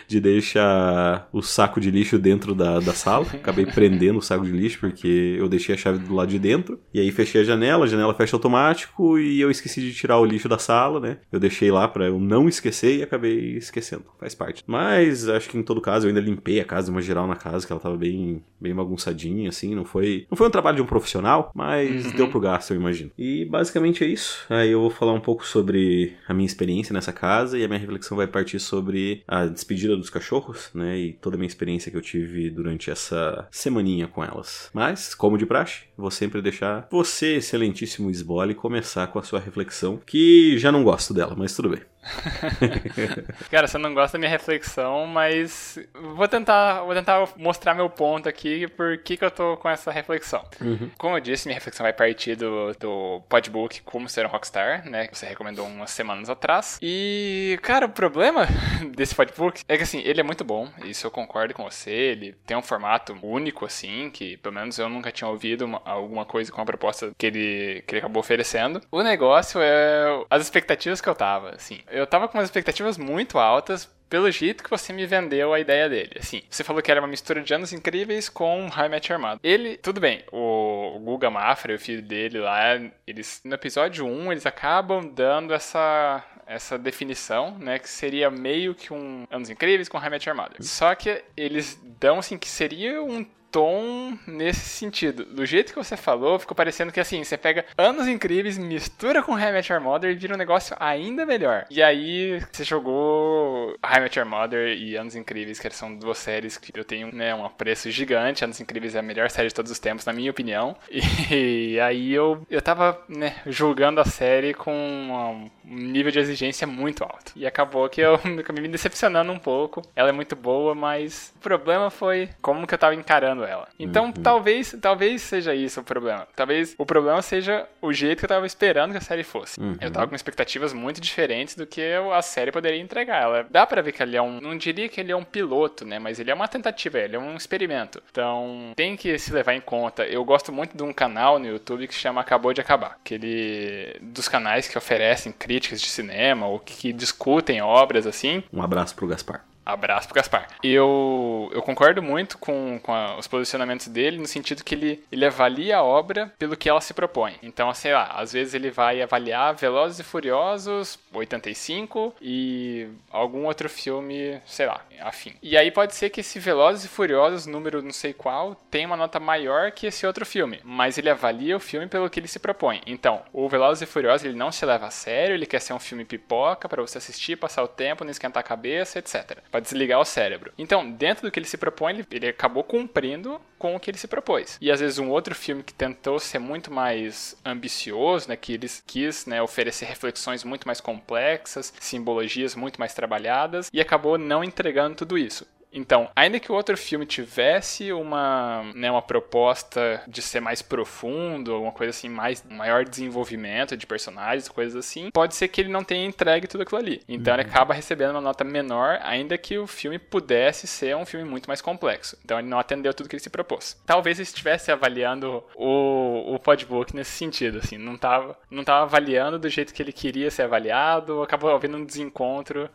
de 0.08 0.20
deixar 0.20 1.28
o 1.32 1.42
saco 1.42 1.80
de 1.80 1.92
lixo 1.92 2.18
dentro 2.18 2.54
da, 2.56 2.80
da 2.80 2.94
sala. 2.94 3.26
Acabei 3.34 3.66
prendendo 3.66 4.20
o 4.20 4.22
saco 4.22 4.46
de 4.46 4.52
lixo 4.52 4.80
porque 4.80 5.36
eu 5.38 5.50
deixei 5.50 5.76
a 5.76 5.78
chave 5.78 6.00
do 6.00 6.14
lado 6.14 6.30
de 6.30 6.40
dentro. 6.40 6.80
E 6.94 7.00
aí 7.00 7.12
fechei 7.12 7.42
a 7.42 7.44
janela, 7.44 7.86
a 7.86 7.88
janela 7.88 8.14
fecha 8.14 8.36
automático 8.36 9.20
e 9.20 9.40
eu 9.40 9.52
esqueci 9.52 9.82
de 9.82 9.94
tirar 9.94 10.20
o 10.20 10.26
lixo 10.26 10.48
da 10.48 10.58
sala, 10.58 11.00
né? 11.00 11.18
Eu 11.32 11.40
deixei 11.40 11.72
lá 11.72 11.88
para 11.88 12.06
eu 12.06 12.20
não 12.20 12.48
esquecer 12.48 13.00
e 13.00 13.04
acabei 13.04 13.58
esquecendo. 13.58 14.06
Faz 14.20 14.36
parte. 14.36 14.64
Mas 14.66 15.28
acho 15.28 15.50
que 15.50 15.58
em 15.58 15.64
todo 15.64 15.82
caso 15.82 16.06
eu 16.06 16.10
ainda 16.10 16.22
limpei 16.22 16.60
a 16.60 16.66
casa, 16.66 16.92
uma 16.92 17.02
geral 17.02 17.28
na 17.28 17.36
casa, 17.36 17.66
que 17.66 17.74
ela 17.74 17.82
tava 17.82 17.98
bem, 17.98 18.44
bem 18.60 18.74
bagunçadinha, 18.74 19.50
assim. 19.50 19.76
Não 19.76 19.86
foi, 19.86 20.26
não 20.30 20.38
foi 20.38 20.48
um 20.48 20.52
trabalho 20.52 20.78
de 20.78 20.82
um 20.82 20.86
profissional, 20.86 21.52
mas 21.54 22.06
uhum. 22.06 22.12
deu 22.16 22.30
pro 22.30 22.40
gasto, 22.40 22.72
eu 22.72 22.78
imagino. 22.78 23.12
E 23.18 23.46
basicamente 23.46 24.04
é 24.04 24.08
isso. 24.08 24.46
Aí 24.50 24.72
eu 24.72 24.82
vou 24.82 24.90
falar 24.90 25.14
um 25.14 25.20
pouco 25.20 25.46
sobre 25.46 26.14
a 26.28 26.34
minha 26.34 26.46
experiência 26.46 26.94
nessa 26.94 27.12
casa 27.12 27.58
e 27.58 27.64
a 27.64 27.68
minha 27.68 27.80
reflexão 27.80 28.18
vai 28.18 28.28
partir 28.28 28.60
sobre 28.60 29.24
a 29.28 29.46
despedida 29.46 29.71
despedida 29.72 29.98
dos 29.98 30.10
cachorros, 30.10 30.70
né? 30.74 30.98
E 30.98 31.14
toda 31.14 31.36
a 31.36 31.40
minha 31.40 31.48
experiência 31.48 31.92
que 31.92 31.98
eu 31.98 32.02
tive 32.02 32.50
durante 32.50 32.92
essa 32.92 33.48
semaninha 33.52 34.08
com 34.08 34.24
elas. 34.24 34.70
Mas, 34.74 35.16
como 35.16 35.38
de 35.38 35.46
praxe, 35.46 35.84
vou 35.98 36.12
sempre 36.12 36.42
deixar 36.42 36.88
você, 36.92 37.36
excelentíssimo 37.36 38.10
Sbole, 38.12 38.54
começar 38.54 39.08
com 39.08 39.20
a 39.20 39.24
sua 39.24 39.40
reflexão, 39.40 40.00
que 40.06 40.58
já 40.58 40.72
não 40.72 40.84
gosto 40.84 41.14
dela, 41.14 41.36
mas 41.38 41.56
tudo 41.56 41.70
bem. 41.70 41.91
Cara, 43.50 43.68
você 43.68 43.78
não 43.78 43.94
gosta 43.94 44.18
da 44.18 44.20
minha 44.20 44.30
reflexão, 44.30 45.06
mas 45.06 45.78
vou 45.94 46.28
tentar, 46.28 46.82
vou 46.82 46.94
tentar 46.94 47.28
mostrar 47.38 47.76
meu 47.76 47.90
ponto 47.90 48.28
aqui 48.28 48.68
por 48.68 48.98
que, 48.98 49.18
que 49.18 49.26
eu 49.26 49.32
tô 49.32 49.58
com 49.58 49.70
essa 49.70 49.92
reflexão. 49.92 50.44
Uhum. 50.60 50.90
Como 50.98 51.16
eu 51.16 51.22
disse, 51.22 51.48
minha 51.48 51.56
reflexão 51.56 51.84
vai 51.84 51.94
partir 51.94 52.36
do, 52.36 52.74
do 52.80 53.22
podbook 53.30 53.82
Como 53.84 54.10
Ser 54.10 54.26
um 54.26 54.30
Rockstar, 54.30 54.88
né? 54.90 55.08
Que 55.08 55.18
você 55.18 55.26
recomendou 55.26 55.66
umas 55.66 55.92
semanas 55.92 56.30
atrás. 56.30 56.80
E, 56.82 57.60
cara, 57.62 57.86
o 57.86 57.90
problema 57.90 58.48
desse 58.96 59.16
podbook 59.16 59.64
é 59.68 59.78
que, 59.78 59.84
assim, 59.84 60.00
ele 60.00 60.20
é 60.20 60.24
muito 60.24 60.44
bom, 60.44 60.70
isso 60.86 61.06
eu 61.06 61.12
concordo 61.12 61.54
com 61.54 61.64
você. 61.64 61.92
Ele 61.92 62.36
tem 62.46 62.58
um 62.58 62.62
formato 62.62 63.18
único, 63.22 63.66
assim, 63.66 64.10
que 64.10 64.38
pelo 64.38 64.56
menos 64.56 64.78
eu 64.80 64.90
nunca 64.90 65.12
tinha 65.12 65.28
ouvido 65.28 65.66
uma, 65.66 65.82
alguma 65.86 66.26
coisa 66.26 66.52
com 66.52 66.62
a 66.62 66.66
proposta 66.66 67.12
que 67.18 67.26
ele, 67.28 67.84
que 67.86 67.96
ele 67.96 68.00
acabou 68.00 68.20
oferecendo. 68.20 68.82
O 68.92 69.04
negócio 69.04 69.62
é 69.62 70.26
as 70.30 70.42
expectativas 70.42 71.00
que 71.00 71.08
eu 71.08 71.16
tava, 71.16 71.52
assim 71.52 71.80
eu 71.92 72.08
tava 72.08 72.28
com 72.28 72.38
umas 72.38 72.48
expectativas 72.48 72.98
muito 72.98 73.38
altas 73.38 73.90
pelo 74.10 74.30
jeito 74.30 74.64
que 74.64 74.70
você 74.70 74.92
me 74.92 75.06
vendeu 75.06 75.54
a 75.54 75.60
ideia 75.60 75.88
dele. 75.88 76.18
Assim, 76.20 76.44
você 76.50 76.66
falou 76.66 76.82
que 76.82 76.92
era 76.92 77.00
uma 77.00 77.08
mistura 77.08 77.42
de 77.42 77.54
Anos 77.54 77.72
Incríveis 77.72 78.28
com 78.28 78.68
High 78.68 78.90
Match 78.90 79.10
Armado. 79.10 79.40
Ele, 79.42 79.78
tudo 79.78 80.02
bem, 80.02 80.24
o 80.32 81.00
Guga 81.02 81.30
Mafra 81.30 81.72
e 81.72 81.76
o 81.76 81.80
filho 81.80 82.02
dele 82.02 82.40
lá, 82.40 82.78
eles 83.08 83.42
no 83.46 83.54
episódio 83.54 84.06
1, 84.06 84.32
eles 84.34 84.46
acabam 84.46 85.08
dando 85.08 85.54
essa 85.54 86.24
essa 86.46 86.78
definição, 86.78 87.58
né, 87.58 87.80
que 87.80 87.88
seria 87.88 88.30
meio 88.30 88.76
que 88.76 88.92
um 88.92 89.26
Anos 89.32 89.50
Incríveis 89.50 89.88
com 89.88 89.98
High 89.98 90.10
Match 90.10 90.28
Armada. 90.28 90.56
Só 90.60 90.94
que 90.94 91.24
eles 91.38 91.80
dão 91.98 92.20
assim 92.20 92.38
que 92.38 92.50
seria 92.50 93.02
um 93.02 93.26
tom 93.52 94.18
nesse 94.26 94.62
sentido. 94.62 95.26
Do 95.26 95.46
jeito 95.46 95.74
que 95.74 95.84
você 95.84 95.98
falou, 95.98 96.40
ficou 96.40 96.56
parecendo 96.56 96.92
que 96.92 97.00
assim, 97.00 97.24
você 97.24 97.38
pega 97.38 97.66
anos 97.78 98.08
incríveis, 98.08 98.58
mistura 98.58 99.22
com 99.22 99.34
High 99.34 99.62
Your 99.70 99.82
Mother 99.82 100.12
e 100.12 100.16
vira 100.16 100.34
um 100.34 100.38
negócio 100.38 100.76
ainda 100.80 101.26
melhor. 101.26 101.66
E 101.70 101.82
aí 101.82 102.42
você 102.52 102.64
jogou 102.64 103.76
High 103.84 104.10
Your 104.16 104.26
Mother 104.26 104.78
e 104.78 104.96
Anos 104.96 105.16
Incríveis, 105.16 105.60
que 105.60 105.70
são 105.72 105.96
duas 105.96 106.18
séries 106.18 106.58
que 106.58 106.78
eu 106.78 106.84
tenho 106.84 107.14
né, 107.14 107.34
um 107.36 107.46
apreço 107.46 107.90
gigante. 107.92 108.44
Anos 108.44 108.60
Incríveis 108.60 108.96
é 108.96 109.00
a 109.00 109.04
melhor 109.04 109.30
série 109.30 109.50
de 109.50 109.54
todos 109.54 109.72
os 109.72 109.80
tempos, 109.80 110.06
na 110.06 110.14
minha 110.14 110.32
opinião. 110.32 110.76
E 111.32 111.80
aí 111.80 112.14
eu, 112.14 112.46
eu 112.50 112.62
tava 112.62 113.02
né, 113.08 113.36
julgando 113.46 114.02
a 114.02 114.06
série 114.06 114.54
com 114.54 115.50
um 115.72 115.76
nível 115.76 116.12
de 116.12 116.20
exigência 116.20 116.68
muito 116.68 117.04
alto. 117.04 117.32
E 117.36 117.48
acabou 117.48 117.88
que 117.90 118.02
eu 118.02 118.16
acabei 118.40 118.62
me 118.62 118.68
decepcionando 118.68 119.32
um 119.32 119.40
pouco. 119.40 119.82
Ela 119.96 120.10
é 120.10 120.12
muito 120.12 120.36
boa, 120.36 120.76
mas 120.76 121.34
o 121.38 121.40
problema 121.40 121.90
foi 121.90 122.30
como 122.42 122.68
que 122.68 122.74
eu 122.74 122.78
tava 122.78 122.94
encarando 122.94 123.46
ela. 123.46 123.68
Então, 123.80 124.06
uhum. 124.06 124.12
talvez, 124.12 124.76
talvez 124.82 125.22
seja 125.22 125.56
isso 125.56 125.80
o 125.80 125.84
problema. 125.84 126.28
Talvez 126.36 126.76
o 126.78 126.86
problema 126.86 127.22
seja 127.22 127.68
o 127.82 127.94
jeito 127.94 128.20
que 128.20 128.26
eu 128.26 128.30
tava 128.30 128.46
esperando 128.46 128.92
que 128.92 128.98
a 128.98 129.02
série 129.02 129.24
fosse. 129.24 129.60
Uhum. 129.60 129.78
Eu 129.80 129.92
tava 129.92 130.08
com 130.08 130.16
expectativas 130.16 130.74
muito 130.74 131.00
diferentes 131.00 131.56
do 131.56 131.66
que 131.66 131.82
a 132.14 132.22
série 132.22 132.52
poderia 132.52 132.80
entregar. 132.80 133.24
Ela 133.24 133.48
dá 133.50 133.66
para 133.66 133.82
ver 133.82 133.94
que 133.94 134.04
ele 134.04 134.18
é 134.18 134.22
um, 134.22 134.42
não 134.42 134.58
diria 134.58 134.90
que 134.90 135.00
ele 135.00 135.12
é 135.12 135.16
um 135.16 135.24
piloto, 135.24 135.86
né, 135.86 136.00
mas 136.00 136.20
ele 136.20 136.32
é 136.32 136.34
uma 136.34 136.48
tentativa, 136.48 137.00
ele 137.00 137.16
é 137.16 137.20
um 137.20 137.36
experimento. 137.36 138.02
Então, 138.12 138.74
tem 138.76 138.98
que 138.98 139.18
se 139.18 139.32
levar 139.32 139.54
em 139.54 139.62
conta. 139.62 140.04
Eu 140.06 140.24
gosto 140.26 140.52
muito 140.52 140.76
de 140.76 140.84
um 140.84 140.92
canal 140.92 141.40
no 141.40 141.48
YouTube 141.48 141.88
que 141.88 141.94
se 141.94 142.00
chama 142.00 142.22
Acabou 142.22 142.54
de 142.54 142.62
Acabar, 142.62 142.98
que 143.04 143.14
ele 143.14 143.98
dos 144.02 144.28
canais 144.28 144.68
que 144.68 144.78
oferecem 144.78 145.32
críticas 145.32 145.61
de 145.70 145.88
cinema 145.88 146.48
ou 146.48 146.60
que 146.60 146.92
discutem 146.92 147.62
obras 147.62 148.08
assim. 148.08 148.44
Um 148.52 148.62
abraço 148.62 148.96
pro 148.96 149.08
Gaspar. 149.08 149.46
Abraço 149.66 150.08
pro 150.08 150.16
Gaspar. 150.16 150.48
Eu, 150.64 151.50
eu 151.54 151.62
concordo 151.62 152.02
muito 152.02 152.38
com, 152.38 152.80
com 152.82 152.94
a, 152.94 153.18
os 153.18 153.28
posicionamentos 153.28 153.88
dele, 153.88 154.18
no 154.18 154.28
sentido 154.28 154.64
que 154.64 154.74
ele, 154.74 155.04
ele 155.12 155.26
avalia 155.26 155.78
a 155.78 155.84
obra 155.84 156.34
pelo 156.40 156.58
que 156.58 156.68
ela 156.68 156.82
se 156.82 156.94
propõe. 156.94 157.36
Então, 157.44 157.72
sei 157.74 157.94
lá, 157.94 158.06
às 158.16 158.34
vezes 158.34 158.54
ele 158.54 158.72
vai 158.72 159.02
avaliar 159.02 159.54
Velozes 159.56 160.00
e 160.00 160.04
Furiosos 160.04 160.98
85 161.14 162.16
e 162.22 162.88
algum 163.12 163.46
outro 163.46 163.70
filme, 163.70 164.42
sei 164.46 164.66
lá, 164.66 164.82
afim. 165.00 165.34
E 165.42 165.56
aí 165.56 165.70
pode 165.70 165.94
ser 165.96 166.10
que 166.10 166.22
esse 166.22 166.40
Velozes 166.40 166.86
e 166.86 166.88
Furiosos, 166.88 167.46
número 167.46 167.82
não 167.82 167.94
sei 167.94 168.14
qual, 168.14 168.56
tenha 168.72 168.88
uma 168.88 168.98
nota 168.98 169.20
maior 169.20 169.72
que 169.72 169.86
esse 169.86 170.08
outro 170.08 170.26
filme, 170.26 170.60
mas 170.64 170.98
ele 170.98 171.10
avalia 171.10 171.56
o 171.56 171.60
filme 171.60 171.88
pelo 171.88 172.10
que 172.10 172.20
ele 172.20 172.28
se 172.28 172.40
propõe. 172.40 172.82
Então, 172.88 173.22
o 173.32 173.48
Velozes 173.48 173.84
e 173.84 173.86
Furiosos, 173.86 174.26
ele 174.26 174.38
não 174.38 174.52
se 174.52 174.66
leva 174.66 174.88
a 174.88 174.92
sério, 174.92 175.36
ele 175.36 175.46
quer 175.46 175.62
ser 175.62 175.74
um 175.74 175.80
filme 175.80 176.04
pipoca 176.04 176.68
para 176.68 176.82
você 176.82 176.98
assistir, 176.98 177.36
passar 177.36 177.64
o 177.64 177.68
tempo, 177.68 178.04
não 178.04 178.12
esquentar 178.12 178.42
a 178.42 178.44
cabeça, 178.44 178.98
etc 178.98 179.51
para 179.52 179.60
desligar 179.60 180.00
o 180.00 180.06
cérebro. 180.06 180.54
Então, 180.58 180.90
dentro 180.90 181.28
do 181.28 181.32
que 181.32 181.38
ele 181.38 181.46
se 181.46 181.58
propõe, 181.58 181.94
ele, 181.94 182.08
ele 182.10 182.28
acabou 182.30 182.64
cumprindo 182.64 183.40
com 183.60 183.76
o 183.76 183.80
que 183.80 183.92
ele 183.92 183.98
se 183.98 184.08
propôs. 184.08 184.58
E 184.62 184.72
às 184.72 184.80
vezes 184.80 184.98
um 184.98 185.10
outro 185.10 185.36
filme 185.36 185.62
que 185.62 185.74
tentou 185.74 186.18
ser 186.20 186.40
muito 186.40 186.72
mais 186.74 187.38
ambicioso, 187.46 188.30
né, 188.30 188.36
que 188.36 188.54
ele 188.54 188.68
quis 188.88 189.26
né, 189.26 189.42
oferecer 189.42 189.86
reflexões 189.86 190.44
muito 190.44 190.66
mais 190.66 190.82
complexas, 190.82 191.74
simbologias 191.80 192.56
muito 192.56 192.80
mais 192.80 192.94
trabalhadas, 192.94 193.70
e 193.74 193.82
acabou 193.82 194.18
não 194.18 194.44
entregando 194.44 194.96
tudo 194.96 195.18
isso. 195.18 195.46
Então, 195.72 196.10
ainda 196.16 196.40
que 196.40 196.52
o 196.52 196.56
outro 196.56 196.78
filme 196.78 197.06
tivesse 197.06 197.92
uma, 197.94 198.64
né, 198.76 198.92
uma 198.92 199.02
proposta 199.02 200.02
de 200.08 200.22
ser 200.22 200.40
mais 200.40 200.62
profundo, 200.62 201.62
uma 201.62 201.72
coisa 201.72 201.92
assim, 201.92 202.10
mais 202.10 202.44
maior 202.50 202.84
desenvolvimento 202.84 203.78
de 203.78 203.88
personagens, 203.88 204.50
coisas 204.50 204.76
assim, 204.76 205.10
pode 205.12 205.36
ser 205.36 205.48
que 205.48 205.62
ele 205.62 205.70
não 205.70 205.84
tenha 205.84 206.06
entregue 206.06 206.48
tudo 206.48 206.62
aquilo 206.62 206.80
ali. 206.80 207.02
Então, 207.08 207.34
uhum. 207.34 207.40
ele 207.40 207.50
acaba 207.50 207.74
recebendo 207.74 208.12
uma 208.12 208.22
nota 208.22 208.44
menor, 208.44 209.00
ainda 209.02 209.38
que 209.38 209.58
o 209.58 209.66
filme 209.66 209.98
pudesse 209.98 210.68
ser 210.68 210.96
um 210.96 211.06
filme 211.06 211.28
muito 211.28 211.48
mais 211.48 211.62
complexo. 211.62 212.18
Então, 212.24 212.40
ele 212.40 212.50
não 212.50 212.60
atendeu 212.60 212.94
tudo 212.94 213.08
que 213.08 213.16
ele 213.16 213.24
se 213.24 213.30
propôs. 213.30 213.80
Talvez 213.86 214.20
ele 214.20 214.28
estivesse 214.28 214.72
avaliando 214.72 215.44
o, 215.56 216.36
o 216.36 216.40
podbook 216.40 216.96
nesse 216.96 217.12
sentido, 217.12 217.60
assim, 217.60 217.78
não 217.78 217.96
estava 217.96 218.38
não 218.50 218.64
tava 218.64 218.84
avaliando 218.84 219.40
do 219.40 219.50
jeito 219.50 219.74
que 219.74 219.82
ele 219.82 219.94
queria 219.94 220.30
ser 220.30 220.44
avaliado, 220.44 221.22
acabou 221.22 221.54
havendo 221.54 221.78
um 221.78 221.86
desencontro 221.86 222.70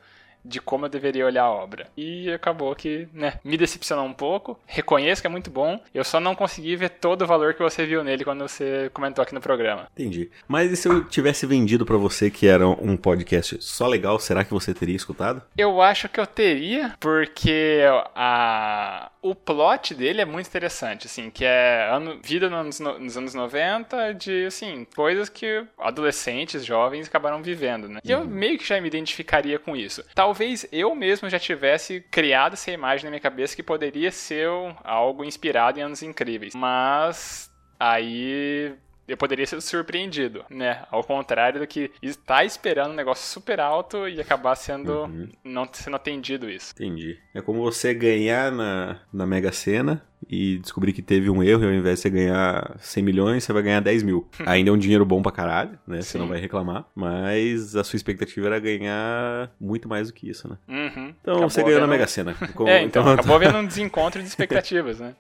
de 0.47 0.61
como 0.61 0.87
eu 0.87 0.91
deveria 0.91 1.26
olhar 1.26 1.45
a 1.45 1.50
obra. 1.50 1.88
E 1.97 2.31
acabou 2.33 2.75
que, 2.75 3.09
né, 3.12 3.35
me 3.45 3.57
decepcionou 3.57 4.05
um 4.05 4.12
pouco. 4.12 4.59
Reconheço 4.67 5.21
que 5.21 5.26
é 5.26 5.31
muito 5.31 5.50
bom, 5.50 5.81
eu 5.95 6.05
só 6.05 6.21
não 6.21 6.35
consegui 6.35 6.76
ver 6.76 6.91
todo 6.91 7.23
o 7.23 7.26
valor 7.26 7.55
que 7.55 7.62
você 7.62 7.85
viu 7.85 8.05
nele 8.05 8.25
quando 8.25 8.47
você 8.47 8.91
comentou 8.93 9.23
aqui 9.23 9.35
no 9.35 9.41
programa. 9.41 9.88
Entendi. 9.93 10.31
Mas 10.47 10.71
e 10.71 10.76
se 10.76 10.88
eu 10.88 11.05
tivesse 11.05 11.47
vendido 11.47 11.85
para 11.85 11.97
você 11.97 12.31
que 12.31 12.47
era 12.47 12.67
um 12.67 12.97
podcast 12.97 13.57
só 13.61 13.87
legal, 13.87 14.19
será 14.19 14.45
que 14.45 14.53
você 14.53 14.73
teria 14.73 14.97
escutado? 14.97 15.43
Eu 15.57 15.81
acho 15.81 16.09
que 16.09 16.21
eu 16.21 16.26
teria, 16.26 16.95
porque 17.00 17.83
a 18.15 19.11
o 19.30 19.35
plot 19.35 19.95
dele 19.95 20.21
é 20.21 20.25
muito 20.25 20.47
interessante, 20.47 21.06
assim, 21.06 21.30
que 21.30 21.45
é 21.45 21.88
ano, 21.90 22.21
vida 22.23 22.49
nos, 22.49 22.78
nos, 22.78 23.16
anos 23.16 23.35
90 23.35 24.14
de, 24.14 24.47
assim, 24.47 24.87
coisas 24.95 25.28
que 25.28 25.64
adolescentes, 25.78 26.64
jovens 26.64 27.09
acabaram 27.09 27.42
vivendo, 27.42 27.88
né? 27.88 28.00
E 28.04 28.11
eu 28.11 28.21
uhum. 28.21 28.26
meio 28.26 28.59
que 28.59 28.66
já 28.66 28.80
me 28.80 28.87
identificaria 28.87 29.59
com 29.59 29.76
isso. 29.76 30.04
Talvez 30.14 30.66
eu 30.71 30.95
mesmo 30.95 31.28
já 31.28 31.38
tivesse 31.38 32.00
criado 32.11 32.54
essa 32.54 32.71
imagem 32.71 33.04
na 33.04 33.11
minha 33.11 33.21
cabeça 33.21 33.56
que 33.56 33.62
poderia 33.62 34.11
ser 34.11 34.49
algo 34.85 35.25
inspirado 35.25 35.78
em 35.78 35.83
Anos 35.83 36.02
Incríveis. 36.02 36.54
Mas 36.54 37.50
aí 37.78 38.75
eu 39.07 39.17
poderia 39.17 39.47
ser 39.47 39.61
surpreendido, 39.61 40.45
né? 40.51 40.85
Ao 40.91 41.03
contrário 41.03 41.61
do 41.61 41.67
que 41.67 41.91
estar 42.03 42.45
esperando 42.45 42.93
um 42.93 42.97
negócio 42.97 43.27
super 43.27 43.61
alto 43.61 44.09
e 44.09 44.21
acabar 44.21 44.55
sendo 44.57 45.05
uhum. 45.05 45.29
não 45.45 45.69
sendo 45.73 45.97
atendido 45.97 46.51
isso. 46.51 46.73
Entendi. 46.75 47.19
É 47.35 47.41
como 47.41 47.63
você 47.63 47.95
ganhar 47.95 48.51
na, 48.51 49.01
na 49.13 49.27
Mega 49.27 49.53
Sena 49.53 50.03
e 50.29 50.59
descobrir 50.59 50.93
que 50.93 51.03
teve 51.03 51.31
um 51.31 51.43
erro 51.43 51.63
e 51.63 51.67
ao 51.67 51.73
invés 51.73 51.97
de 51.97 52.03
você 52.03 52.11
ganhar 52.11 52.77
100 52.81 53.03
milhões, 53.03 53.45
você 53.45 53.53
vai 53.53 53.63
ganhar 53.63 53.81
10 53.81 54.03
mil. 54.03 54.29
Ainda 54.45 54.71
é 54.71 54.73
um 54.73 54.79
dinheiro 54.79 55.05
bom 55.05 55.23
pra 55.23 55.33
caralho, 55.33 55.79
né? 55.87 56.01
Sim. 56.01 56.03
Você 56.03 56.19
não 56.19 56.29
vai 56.29 56.41
reclamar. 56.41 56.87
Mas 56.95 57.77
a 57.77 57.85
sua 57.85 57.97
expectativa 57.97 58.47
era 58.47 58.59
ganhar 58.59 59.51
muito 59.61 59.89
mais 59.89 60.09
do 60.09 60.15
que 60.15 60.29
isso, 60.29 60.49
né? 60.49 60.57
Uhum. 60.69 61.15
Então 61.21 61.35
acabou 61.35 61.51
você 61.51 61.63
ganhou 61.63 61.81
na 61.81 61.87
Mega 61.87 62.07
Sena. 62.07 62.35
É, 62.67 62.83
então, 62.83 63.03
então 63.03 63.13
acabou 63.13 63.37
havendo 63.37 63.59
um 63.59 63.67
desencontro 63.67 64.21
de 64.21 64.27
expectativas, 64.27 64.99
né? 64.99 65.15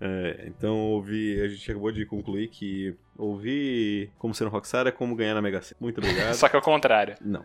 É, 0.00 0.44
então 0.46 0.74
ouvi, 0.76 1.40
a 1.40 1.48
gente 1.48 1.70
acabou 1.70 1.92
de 1.92 2.04
concluir 2.06 2.48
que 2.48 2.94
ouvir 3.16 4.10
como 4.18 4.34
ser 4.34 4.46
um 4.46 4.48
Rockstar 4.48 4.86
é 4.86 4.90
como 4.90 5.14
ganhar 5.14 5.34
na 5.34 5.42
Mega 5.42 5.60
Sena. 5.60 5.76
Muito 5.80 5.98
obrigado. 5.98 6.34
Só 6.34 6.48
que 6.48 6.56
ao 6.56 6.62
contrário. 6.62 7.14
Não. 7.20 7.44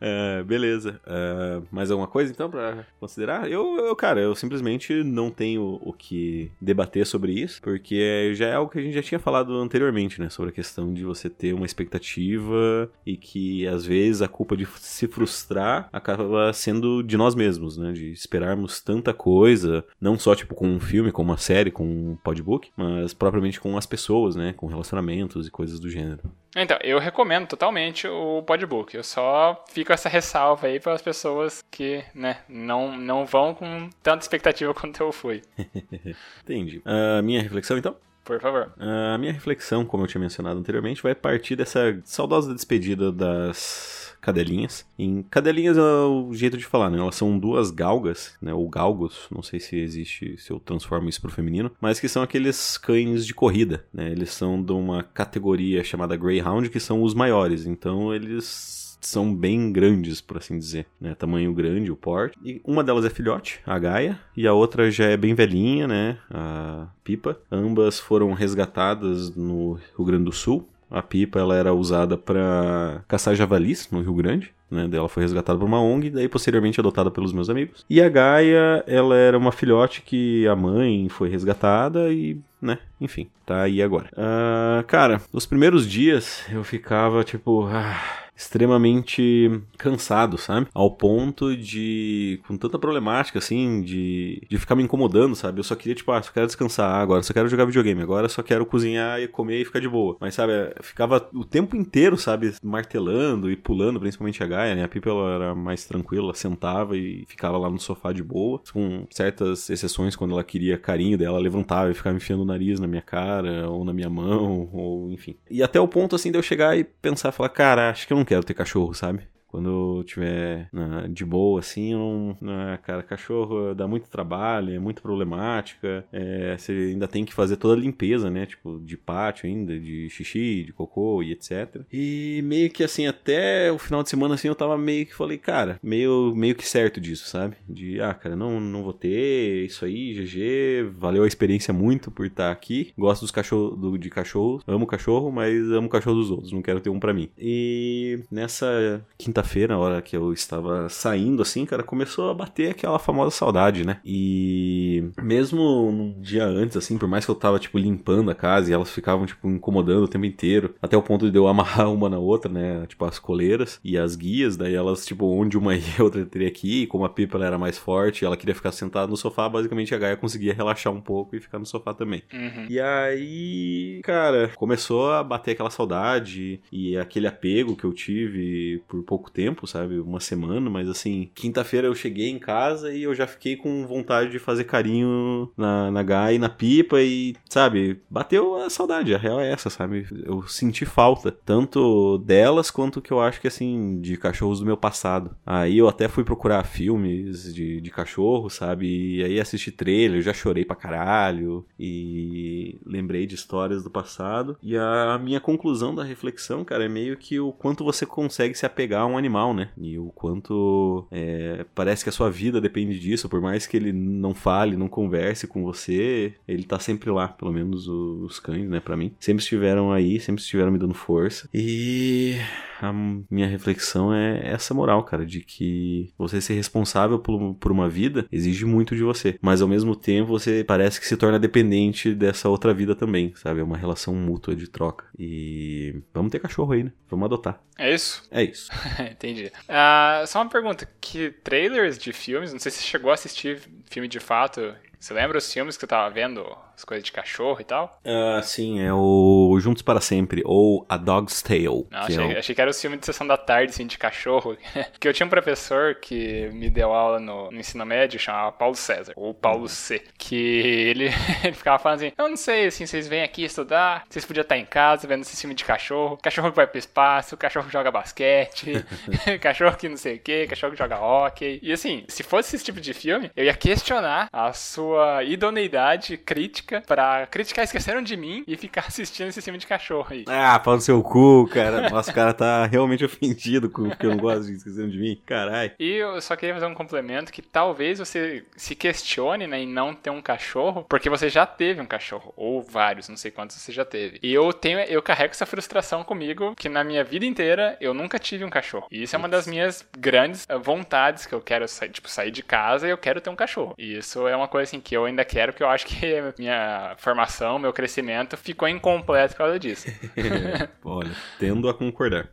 Uh, 0.00 0.44
beleza. 0.44 1.00
Uh, 1.06 1.66
mais 1.70 1.90
alguma 1.90 2.06
coisa 2.06 2.32
então 2.32 2.50
para 2.50 2.86
considerar? 3.00 3.50
Eu, 3.50 3.76
eu, 3.78 3.96
cara, 3.96 4.20
eu 4.20 4.34
simplesmente 4.34 5.02
não 5.02 5.30
tenho 5.30 5.80
o 5.82 5.92
que 5.92 6.50
debater 6.60 7.06
sobre 7.06 7.32
isso, 7.32 7.60
porque 7.62 8.32
já 8.34 8.46
é 8.46 8.54
algo 8.54 8.70
que 8.70 8.78
a 8.78 8.82
gente 8.82 8.94
já 8.94 9.02
tinha 9.02 9.18
falado 9.18 9.54
anteriormente, 9.56 10.20
né? 10.20 10.28
Sobre 10.28 10.50
a 10.50 10.54
questão 10.54 10.92
de 10.92 11.04
você 11.04 11.28
ter 11.28 11.52
uma 11.52 11.66
expectativa 11.66 12.90
e 13.04 13.16
que 13.16 13.66
às 13.66 13.84
vezes 13.84 14.22
a 14.22 14.28
culpa 14.28 14.56
de 14.56 14.66
se 14.76 15.06
frustrar 15.06 15.88
acaba 15.92 16.52
sendo 16.52 17.02
de 17.02 17.16
nós 17.16 17.34
mesmos, 17.34 17.76
né? 17.76 17.92
De 17.92 18.12
esperarmos 18.12 18.80
tanta 18.80 19.12
coisa, 19.12 19.84
não 20.00 20.18
só 20.18 20.34
tipo 20.34 20.54
com 20.54 20.68
um 20.68 20.80
filme, 20.80 21.12
com 21.12 21.22
uma 21.22 21.36
série, 21.36 21.70
com 21.70 21.84
um 21.84 22.16
podbook, 22.22 22.70
mas 22.76 23.14
propriamente 23.14 23.60
com 23.60 23.76
as 23.76 23.86
pessoas, 23.86 24.36
né? 24.36 24.54
Com 24.56 24.66
relacionamentos 24.66 25.46
e 25.46 25.50
coisas 25.50 25.80
do 25.80 25.90
gênero. 25.90 26.22
Então, 26.56 26.78
eu 26.82 26.98
recomendo 26.98 27.46
totalmente 27.46 28.08
o 28.08 28.42
podbook. 28.42 28.96
Eu 28.96 29.04
só 29.04 29.62
fico 29.68 29.92
essa 29.96 30.08
ressalva 30.08 30.68
aí 30.68 30.78
para 30.78 30.92
as 30.92 31.02
pessoas 31.02 31.64
que, 31.70 32.04
né, 32.14 32.38
não, 32.48 32.96
não 32.96 33.26
vão 33.26 33.54
com 33.54 33.90
tanta 34.02 34.22
expectativa 34.22 34.72
quanto 34.74 35.02
eu 35.02 35.12
fui. 35.12 35.42
Entendi. 36.44 36.80
A 36.84 37.20
uh, 37.20 37.22
minha 37.22 37.42
reflexão, 37.42 37.76
então? 37.76 37.96
Por 38.24 38.40
favor. 38.40 38.72
Uh, 38.76 39.14
a 39.14 39.18
minha 39.18 39.32
reflexão, 39.32 39.84
como 39.84 40.02
eu 40.02 40.08
tinha 40.08 40.20
mencionado 40.20 40.58
anteriormente, 40.58 41.02
vai 41.02 41.14
partir 41.14 41.54
dessa 41.54 42.00
saudosa 42.04 42.52
despedida 42.54 43.12
das 43.12 44.16
cadelinhas. 44.20 44.84
Em 44.98 45.22
cadelinhas 45.22 45.78
é 45.78 45.80
o 45.80 46.34
jeito 46.34 46.58
de 46.58 46.64
falar, 46.64 46.90
né? 46.90 46.98
Elas 46.98 47.14
são 47.14 47.38
duas 47.38 47.70
galgas, 47.70 48.36
né? 48.42 48.52
Ou 48.52 48.68
galgos, 48.68 49.28
não 49.30 49.44
sei 49.44 49.60
se 49.60 49.78
existe, 49.78 50.36
se 50.38 50.50
eu 50.50 50.58
transformo 50.58 51.08
isso 51.08 51.20
pro 51.20 51.30
feminino, 51.30 51.70
mas 51.80 52.00
que 52.00 52.08
são 52.08 52.20
aqueles 52.20 52.76
cães 52.76 53.24
de 53.24 53.32
corrida, 53.32 53.84
né? 53.94 54.10
Eles 54.10 54.30
são 54.30 54.60
de 54.60 54.72
uma 54.72 55.04
categoria 55.04 55.84
chamada 55.84 56.16
Greyhound, 56.16 56.68
que 56.68 56.80
são 56.80 57.04
os 57.04 57.14
maiores. 57.14 57.64
Então 57.64 58.12
eles 58.12 58.85
são 59.06 59.34
bem 59.34 59.72
grandes, 59.72 60.20
por 60.20 60.36
assim 60.36 60.58
dizer, 60.58 60.86
né? 61.00 61.14
Tamanho 61.14 61.52
grande, 61.52 61.90
o 61.90 61.96
porte. 61.96 62.38
E 62.44 62.60
uma 62.64 62.84
delas 62.84 63.04
é 63.04 63.10
filhote, 63.10 63.60
a 63.66 63.78
Gaia, 63.78 64.18
e 64.36 64.46
a 64.46 64.52
outra 64.52 64.90
já 64.90 65.06
é 65.06 65.16
bem 65.16 65.34
velhinha, 65.34 65.86
né? 65.86 66.18
A 66.30 66.88
Pipa. 67.04 67.38
Ambas 67.50 67.98
foram 67.98 68.32
resgatadas 68.32 69.34
no 69.34 69.78
Rio 69.96 70.06
Grande 70.06 70.24
do 70.24 70.32
Sul 70.32 70.68
a 70.90 71.02
pipa 71.02 71.40
ela 71.40 71.56
era 71.56 71.74
usada 71.74 72.16
para 72.16 73.02
caçar 73.08 73.34
javalis 73.34 73.90
no 73.90 74.00
Rio 74.00 74.14
Grande. 74.14 74.52
né? 74.70 74.88
Ela 74.92 75.08
foi 75.08 75.22
resgatada 75.22 75.58
por 75.58 75.64
uma 75.64 75.80
ONG, 75.80 76.10
daí 76.10 76.28
posteriormente 76.28 76.78
adotada 76.78 77.10
pelos 77.10 77.32
meus 77.32 77.50
amigos. 77.50 77.84
E 77.90 78.00
a 78.00 78.08
Gaia, 78.08 78.84
ela 78.86 79.16
era 79.16 79.36
uma 79.36 79.52
filhote 79.52 80.02
que 80.02 80.46
a 80.46 80.54
mãe 80.54 81.08
foi 81.08 81.28
resgatada 81.28 82.12
e 82.12 82.38
né? 82.60 82.78
Enfim, 83.00 83.28
tá 83.44 83.62
aí 83.62 83.82
agora. 83.82 84.08
Uh, 84.12 84.82
cara, 84.86 85.20
os 85.32 85.46
primeiros 85.46 85.88
dias 85.88 86.44
eu 86.50 86.64
ficava 86.64 87.22
tipo. 87.22 87.66
Ah, 87.66 88.25
extremamente 88.36 89.50
cansado, 89.78 90.36
sabe? 90.36 90.66
Ao 90.74 90.90
ponto 90.90 91.56
de, 91.56 92.40
com 92.46 92.56
tanta 92.56 92.78
problemática, 92.78 93.38
assim, 93.38 93.80
de, 93.82 94.42
de 94.48 94.58
ficar 94.58 94.74
me 94.74 94.82
incomodando, 94.82 95.34
sabe? 95.34 95.58
Eu 95.58 95.64
só 95.64 95.74
queria, 95.74 95.94
tipo, 95.94 96.12
ah, 96.12 96.22
só 96.22 96.30
quero 96.30 96.46
descansar 96.46 97.00
agora, 97.00 97.22
só 97.22 97.32
quero 97.32 97.48
jogar 97.48 97.64
videogame, 97.64 98.02
agora 98.02 98.28
só 98.28 98.42
quero 98.42 98.66
cozinhar 98.66 99.20
e 99.20 99.26
comer 99.26 99.62
e 99.62 99.64
ficar 99.64 99.80
de 99.80 99.88
boa. 99.88 100.16
Mas, 100.20 100.34
sabe, 100.34 100.52
ficava 100.82 101.28
o 101.32 101.44
tempo 101.44 101.76
inteiro, 101.76 102.18
sabe, 102.18 102.54
martelando 102.62 103.50
e 103.50 103.56
pulando, 103.56 103.98
principalmente 103.98 104.42
a 104.42 104.46
Gaia, 104.46 104.74
né? 104.74 104.84
A 104.84 104.88
Pipa, 104.88 105.08
ela 105.08 105.34
era 105.34 105.54
mais 105.54 105.84
tranquila, 105.84 106.34
sentava 106.34 106.96
e 106.96 107.24
ficava 107.26 107.56
lá 107.56 107.70
no 107.70 107.78
sofá 107.78 108.12
de 108.12 108.22
boa, 108.22 108.60
com 108.72 109.06
certas 109.10 109.70
exceções, 109.70 110.14
quando 110.14 110.32
ela 110.32 110.44
queria 110.44 110.76
carinho 110.76 111.16
dela, 111.16 111.38
levantava 111.38 111.90
e 111.90 111.94
ficava 111.94 112.16
enfiando 112.16 112.42
o 112.42 112.46
nariz 112.46 112.78
na 112.78 112.86
minha 112.86 113.02
cara, 113.02 113.68
ou 113.70 113.84
na 113.84 113.92
minha 113.92 114.10
mão, 114.10 114.68
ou 114.74 115.10
enfim. 115.10 115.36
E 115.50 115.62
até 115.62 115.80
o 115.80 115.88
ponto, 115.88 116.14
assim, 116.14 116.30
de 116.30 116.38
eu 116.38 116.42
chegar 116.42 116.76
e 116.76 116.84
pensar, 116.84 117.32
falar, 117.32 117.48
cara, 117.48 117.90
acho 117.90 118.06
que 118.06 118.12
eu 118.12 118.16
não 118.16 118.25
quero 118.26 118.42
ter 118.44 118.54
cachorro, 118.54 118.92
sabe? 118.92 119.26
Quando 119.56 119.70
eu 119.70 120.04
tiver 120.04 120.68
na, 120.70 121.06
de 121.06 121.24
boa, 121.24 121.60
assim, 121.60 121.94
eu 121.94 122.36
não, 122.42 122.76
cara, 122.82 123.02
cachorro 123.02 123.74
dá 123.74 123.88
muito 123.88 124.06
trabalho, 124.10 124.74
é 124.74 124.78
muito 124.78 125.00
problemática. 125.00 126.04
É, 126.12 126.58
você 126.58 126.72
ainda 126.72 127.08
tem 127.08 127.24
que 127.24 127.32
fazer 127.32 127.56
toda 127.56 127.72
a 127.72 127.82
limpeza, 127.82 128.28
né? 128.28 128.44
Tipo, 128.44 128.78
de 128.84 128.98
pátio 128.98 129.46
ainda, 129.46 129.80
de 129.80 130.10
xixi, 130.10 130.62
de 130.62 130.74
cocô 130.74 131.22
e 131.22 131.32
etc. 131.32 131.80
E 131.90 132.42
meio 132.44 132.68
que 132.68 132.84
assim, 132.84 133.06
até 133.06 133.72
o 133.72 133.78
final 133.78 134.02
de 134.02 134.10
semana, 134.10 134.34
assim, 134.34 134.46
eu 134.46 134.54
tava 134.54 134.76
meio 134.76 135.06
que 135.06 135.14
falei, 135.14 135.38
cara, 135.38 135.80
meio, 135.82 136.34
meio 136.36 136.54
que 136.54 136.68
certo 136.68 137.00
disso, 137.00 137.26
sabe? 137.26 137.56
De, 137.66 137.98
ah, 137.98 138.12
cara, 138.12 138.36
não, 138.36 138.60
não 138.60 138.82
vou 138.82 138.92
ter, 138.92 139.64
isso 139.64 139.86
aí, 139.86 140.12
GG, 140.12 140.90
valeu 140.98 141.24
a 141.24 141.26
experiência 141.26 141.72
muito 141.72 142.10
por 142.10 142.26
estar 142.26 142.52
aqui. 142.52 142.92
Gosto 142.98 143.22
dos 143.22 143.30
cachorros, 143.30 143.80
do, 143.80 143.96
de 143.96 144.10
cachorro, 144.10 144.62
amo 144.66 144.86
cachorro, 144.86 145.32
mas 145.32 145.56
amo 145.70 145.88
cachorro 145.88 146.16
dos 146.16 146.30
outros, 146.30 146.52
não 146.52 146.60
quero 146.60 146.78
ter 146.78 146.90
um 146.90 147.00
para 147.00 147.14
mim. 147.14 147.30
E 147.38 148.20
nessa 148.30 149.02
quinta 149.16 149.45
quinta-feira, 149.46 149.74
na 149.74 149.80
hora 149.80 150.02
que 150.02 150.16
eu 150.16 150.32
estava 150.32 150.88
saindo, 150.88 151.42
assim, 151.42 151.64
cara, 151.64 151.82
começou 151.82 152.30
a 152.30 152.34
bater 152.34 152.70
aquela 152.70 152.98
famosa 152.98 153.30
saudade, 153.30 153.86
né? 153.86 153.98
E 154.04 155.04
mesmo 155.22 155.88
um 155.88 156.20
dia 156.20 156.44
antes, 156.44 156.76
assim, 156.76 156.98
por 156.98 157.08
mais 157.08 157.24
que 157.24 157.30
eu 157.30 157.34
tava, 157.34 157.58
tipo, 157.58 157.78
limpando 157.78 158.30
a 158.30 158.34
casa 158.34 158.70
e 158.70 158.74
elas 158.74 158.90
ficavam, 158.90 159.26
tipo, 159.26 159.48
incomodando 159.48 160.04
o 160.04 160.08
tempo 160.08 160.24
inteiro, 160.24 160.74
até 160.80 160.96
o 160.96 161.02
ponto 161.02 161.30
de 161.30 161.38
eu 161.38 161.46
amarrar 161.46 161.90
uma 161.92 162.08
na 162.08 162.18
outra, 162.18 162.50
né? 162.50 162.86
Tipo, 162.86 163.04
as 163.04 163.18
coleiras 163.18 163.80
e 163.84 163.96
as 163.96 164.16
guias, 164.16 164.56
daí 164.56 164.74
elas, 164.74 165.04
tipo, 165.04 165.26
onde 165.26 165.56
uma 165.56 165.74
e 165.76 165.82
outra 166.00 166.24
teria 166.24 166.50
que 166.50 166.82
ir, 166.82 166.86
como 166.86 167.04
a 167.04 167.08
Pipa 167.08 167.36
ela 167.36 167.46
era 167.46 167.58
mais 167.58 167.78
forte, 167.78 168.24
ela 168.24 168.36
queria 168.36 168.54
ficar 168.54 168.72
sentada 168.72 169.06
no 169.06 169.16
sofá, 169.16 169.48
basicamente 169.48 169.94
a 169.94 169.98
Gaia 169.98 170.16
conseguia 170.16 170.54
relaxar 170.54 170.92
um 170.92 171.00
pouco 171.00 171.36
e 171.36 171.40
ficar 171.40 171.58
no 171.58 171.66
sofá 171.66 171.94
também. 171.94 172.22
Uhum. 172.32 172.66
E 172.68 172.80
aí, 172.80 174.00
cara, 174.02 174.50
começou 174.54 175.12
a 175.12 175.22
bater 175.22 175.52
aquela 175.52 175.70
saudade 175.70 176.60
e 176.72 176.96
aquele 176.96 177.26
apego 177.26 177.76
que 177.76 177.84
eu 177.84 177.92
tive 177.92 178.82
por 178.88 179.02
pouco 179.02 179.26
pouco 179.26 179.30
tempo, 179.36 179.66
sabe? 179.66 180.00
Uma 180.00 180.18
semana, 180.18 180.70
mas 180.70 180.88
assim, 180.88 181.30
quinta-feira 181.34 181.86
eu 181.86 181.94
cheguei 181.94 182.30
em 182.30 182.38
casa 182.38 182.90
e 182.90 183.02
eu 183.02 183.14
já 183.14 183.26
fiquei 183.26 183.54
com 183.54 183.86
vontade 183.86 184.30
de 184.30 184.38
fazer 184.38 184.64
carinho 184.64 185.52
na, 185.54 185.90
na 185.90 186.02
Gai 186.02 186.38
na 186.38 186.48
pipa 186.48 187.02
e, 187.02 187.36
sabe, 187.46 188.00
bateu 188.08 188.56
a 188.56 188.70
saudade. 188.70 189.14
A 189.14 189.18
real 189.18 189.38
é 189.38 189.52
essa, 189.52 189.68
sabe? 189.68 190.06
Eu 190.24 190.48
senti 190.48 190.86
falta, 190.86 191.30
tanto 191.30 192.16
delas 192.24 192.70
quanto 192.70 193.02
que 193.02 193.12
eu 193.12 193.20
acho 193.20 193.38
que, 193.38 193.46
assim, 193.46 194.00
de 194.00 194.16
cachorros 194.16 194.60
do 194.60 194.66
meu 194.66 194.76
passado. 194.76 195.36
Aí 195.44 195.76
eu 195.76 195.86
até 195.86 196.08
fui 196.08 196.24
procurar 196.24 196.64
filmes 196.64 197.52
de, 197.52 197.82
de 197.82 197.90
cachorro, 197.90 198.48
sabe? 198.48 198.86
E 199.16 199.22
aí 199.22 199.38
assisti 199.38 199.70
trailer, 199.70 200.22
já 200.22 200.32
chorei 200.32 200.64
pra 200.64 200.74
caralho 200.74 201.66
e 201.78 202.78
lembrei 202.86 203.26
de 203.26 203.34
histórias 203.34 203.84
do 203.84 203.90
passado. 203.90 204.56
E 204.62 204.74
a 204.78 205.20
minha 205.22 205.40
conclusão 205.40 205.94
da 205.94 206.02
reflexão, 206.02 206.64
cara, 206.64 206.86
é 206.86 206.88
meio 206.88 207.18
que 207.18 207.38
o 207.38 207.52
quanto 207.52 207.84
você 207.84 208.06
consegue 208.06 208.54
se 208.54 208.64
apegar 208.64 209.02
a 209.02 209.06
um 209.06 209.15
animal, 209.16 209.54
né? 209.54 209.70
E 209.76 209.98
o 209.98 210.10
quanto 210.14 211.06
é, 211.10 211.64
parece 211.74 212.04
que 212.04 212.08
a 212.08 212.12
sua 212.12 212.30
vida 212.30 212.60
depende 212.60 212.98
disso, 212.98 213.28
por 213.28 213.40
mais 213.40 213.66
que 213.66 213.76
ele 213.76 213.92
não 213.92 214.34
fale, 214.34 214.76
não 214.76 214.88
converse 214.88 215.46
com 215.46 215.62
você, 215.62 216.34
ele 216.46 216.64
tá 216.64 216.78
sempre 216.78 217.10
lá, 217.10 217.28
pelo 217.28 217.52
menos 217.52 217.88
os 217.88 218.38
cães, 218.38 218.68
né, 218.68 218.80
para 218.80 218.96
mim. 218.96 219.12
Sempre 219.18 219.42
estiveram 219.42 219.92
aí, 219.92 220.20
sempre 220.20 220.42
estiveram 220.42 220.70
me 220.70 220.78
dando 220.78 220.94
força. 220.94 221.48
E 221.52 222.36
a 222.80 222.92
minha 222.92 223.46
reflexão 223.46 224.12
é 224.12 224.48
essa 224.48 224.74
moral, 224.74 225.02
cara, 225.04 225.24
de 225.24 225.40
que 225.40 226.12
você 226.16 226.40
ser 226.40 226.54
responsável 226.54 227.18
por, 227.18 227.54
por 227.54 227.72
uma 227.72 227.88
vida 227.88 228.26
exige 228.30 228.64
muito 228.64 228.94
de 228.94 229.02
você, 229.02 229.38
mas 229.40 229.62
ao 229.62 229.68
mesmo 229.68 229.94
tempo 229.94 230.28
você 230.28 230.64
parece 230.64 231.00
que 231.00 231.06
se 231.06 231.16
torna 231.16 231.38
dependente 231.38 232.14
dessa 232.14 232.48
outra 232.48 232.74
vida 232.74 232.94
também, 232.94 233.32
sabe? 233.36 233.60
É 233.60 233.64
uma 233.64 233.76
relação 233.76 234.14
mútua 234.14 234.54
de 234.54 234.68
troca. 234.68 235.06
E 235.18 236.02
vamos 236.12 236.30
ter 236.30 236.38
cachorro 236.38 236.72
aí, 236.72 236.84
né? 236.84 236.92
Vamos 237.08 237.26
adotar. 237.26 237.60
É 237.78 237.94
isso? 237.94 238.22
É 238.30 238.42
isso. 238.42 238.70
Entendi. 239.10 239.52
Uh, 239.68 240.26
só 240.26 240.40
uma 240.40 240.50
pergunta: 240.50 240.88
que 241.00 241.30
trailers 241.30 241.98
de 241.98 242.12
filmes, 242.12 242.52
não 242.52 242.58
sei 242.58 242.70
se 242.70 242.78
você 242.78 242.84
chegou 242.84 243.10
a 243.10 243.14
assistir 243.14 243.60
filme 243.88 244.08
de 244.08 244.20
fato 244.20 244.74
você 244.98 245.14
lembra 245.14 245.38
os 245.38 245.52
filmes 245.52 245.76
que 245.76 245.80
você 245.80 245.86
tava 245.86 246.12
vendo, 246.12 246.44
as 246.76 246.84
coisas 246.84 247.04
de 247.04 247.10
cachorro 247.10 247.60
e 247.60 247.64
tal? 247.64 247.98
Uh, 248.04 248.42
sim, 248.42 248.80
é 248.80 248.92
o 248.92 249.56
Juntos 249.58 249.82
para 249.82 250.00
Sempre, 250.00 250.42
ou 250.44 250.84
A 250.88 250.98
Dog's 250.98 251.40
Tale. 251.40 251.86
Não, 251.90 252.00
achei, 252.00 252.16
é 252.16 252.34
o... 252.34 252.38
achei, 252.38 252.54
que 252.54 252.60
era 252.60 252.70
o 252.70 252.74
filme 252.74 252.98
de 252.98 253.06
sessão 253.06 253.26
da 253.26 253.36
tarde, 253.38 253.70
assim, 253.70 253.86
de 253.86 253.96
cachorro. 253.96 254.56
Porque 254.92 255.08
eu 255.08 255.14
tinha 255.14 255.26
um 255.26 255.30
professor 255.30 255.94
que 255.94 256.50
me 256.52 256.68
deu 256.68 256.92
aula 256.92 257.18
no, 257.18 257.50
no 257.50 257.58
ensino 257.58 257.84
médio, 257.86 258.20
chamava 258.20 258.52
Paulo 258.52 258.76
César, 258.76 259.14
ou 259.16 259.32
Paulo 259.32 259.62
uhum. 259.62 259.68
C. 259.68 260.02
Que 260.18 260.36
ele, 260.36 261.10
ele 261.42 261.54
ficava 261.54 261.78
falando 261.78 262.00
assim, 262.00 262.12
eu 262.16 262.28
não 262.28 262.36
sei, 262.36 262.66
assim, 262.66 262.84
vocês 262.84 263.08
vêm 263.08 263.22
aqui 263.22 263.42
estudar, 263.42 264.04
vocês 264.08 264.24
podiam 264.24 264.42
estar 264.42 264.58
em 264.58 264.66
casa 264.66 265.08
vendo 265.08 265.22
esse 265.22 265.36
filme 265.36 265.54
de 265.54 265.64
cachorro, 265.64 266.18
cachorro 266.22 266.50
que 266.50 266.56
vai 266.56 266.66
pro 266.66 266.78
espaço, 266.78 267.36
cachorro 267.38 267.66
que 267.66 267.72
joga 267.72 267.90
basquete, 267.90 268.84
cachorro 269.40 269.76
que 269.76 269.88
não 269.88 269.96
sei 269.96 270.16
o 270.16 270.20
que, 270.20 270.46
cachorro 270.46 270.72
que 270.72 270.78
joga 270.78 271.00
hockey. 271.00 271.58
E 271.62 271.72
assim, 271.72 272.04
se 272.08 272.22
fosse 272.22 272.54
esse 272.54 272.64
tipo 272.64 272.80
de 272.80 272.92
filme, 272.92 273.30
eu 273.34 273.44
ia 273.44 273.54
questionar 273.54 274.28
a 274.30 274.52
sua 274.52 275.24
idoneidade 275.24 276.18
crítica 276.18 276.65
pra 276.86 277.26
criticar 277.26 277.64
Esqueceram 277.64 278.02
de 278.02 278.16
Mim 278.16 278.44
e 278.46 278.56
ficar 278.56 278.84
assistindo 278.88 279.28
esse 279.28 279.42
filme 279.42 279.58
de 279.58 279.66
cachorro 279.66 280.06
aí. 280.10 280.24
Ah, 280.28 280.58
pau 280.58 280.74
no 280.74 280.80
seu 280.80 281.02
cu, 281.02 281.48
cara. 281.52 281.88
Nossa, 281.90 282.10
o 282.10 282.14
cara 282.14 282.32
tá 282.32 282.66
realmente 282.66 283.04
ofendido 283.04 283.70
com 283.70 283.90
que 283.90 284.06
eu 284.06 284.10
não 284.10 284.18
gosto 284.18 284.46
de 284.46 284.52
Esqueceram 284.52 284.88
de 284.88 284.98
Mim. 284.98 285.20
Caralho. 285.26 285.72
E 285.78 285.92
eu 285.92 286.20
só 286.20 286.36
queria 286.36 286.54
fazer 286.54 286.66
um 286.66 286.74
complemento 286.74 287.32
que 287.32 287.42
talvez 287.42 287.98
você 287.98 288.44
se 288.56 288.74
questione, 288.74 289.46
né, 289.46 289.60
em 289.60 289.68
não 289.68 289.94
ter 289.94 290.10
um 290.10 290.22
cachorro, 290.22 290.84
porque 290.88 291.10
você 291.10 291.28
já 291.28 291.46
teve 291.46 291.80
um 291.80 291.86
cachorro, 291.86 292.32
ou 292.36 292.62
vários, 292.62 293.08
não 293.08 293.16
sei 293.16 293.30
quantos 293.30 293.56
você 293.56 293.72
já 293.72 293.84
teve. 293.84 294.18
E 294.22 294.32
eu 294.32 294.52
tenho, 294.52 294.78
eu 294.80 295.02
carrego 295.02 295.32
essa 295.32 295.46
frustração 295.46 296.04
comigo, 296.04 296.54
que 296.56 296.68
na 296.68 296.84
minha 296.84 297.04
vida 297.04 297.24
inteira 297.24 297.76
eu 297.80 297.94
nunca 297.94 298.18
tive 298.18 298.44
um 298.44 298.50
cachorro. 298.50 298.86
E 298.90 299.02
isso 299.02 299.14
é 299.14 299.18
uma 299.18 299.28
das 299.28 299.46
minhas 299.46 299.86
grandes 299.96 300.46
eh, 300.48 300.58
vontades 300.58 301.26
que 301.26 301.34
eu 301.34 301.40
quero, 301.40 301.64
tipo, 301.92 302.08
sair 302.08 302.30
de 302.30 302.42
casa 302.42 302.86
e 302.86 302.90
eu 302.90 302.98
quero 302.98 303.20
ter 303.20 303.30
um 303.30 303.36
cachorro. 303.36 303.74
E 303.78 303.98
isso 303.98 304.26
é 304.26 304.36
uma 304.36 304.48
coisa 304.48 304.68
assim 304.68 304.80
que 304.80 304.96
eu 304.96 305.04
ainda 305.04 305.24
quero, 305.24 305.52
porque 305.52 305.62
eu 305.62 305.68
acho 305.68 305.86
que 305.86 306.06
minha 306.38 306.55
formação, 306.98 307.58
meu 307.58 307.72
crescimento 307.72 308.36
ficou 308.36 308.68
incompleto 308.68 309.34
por 309.34 309.38
causa 309.38 309.58
disso. 309.58 309.88
Olha, 310.84 311.10
tendo 311.38 311.68
a 311.68 311.74
concordar. 311.74 312.28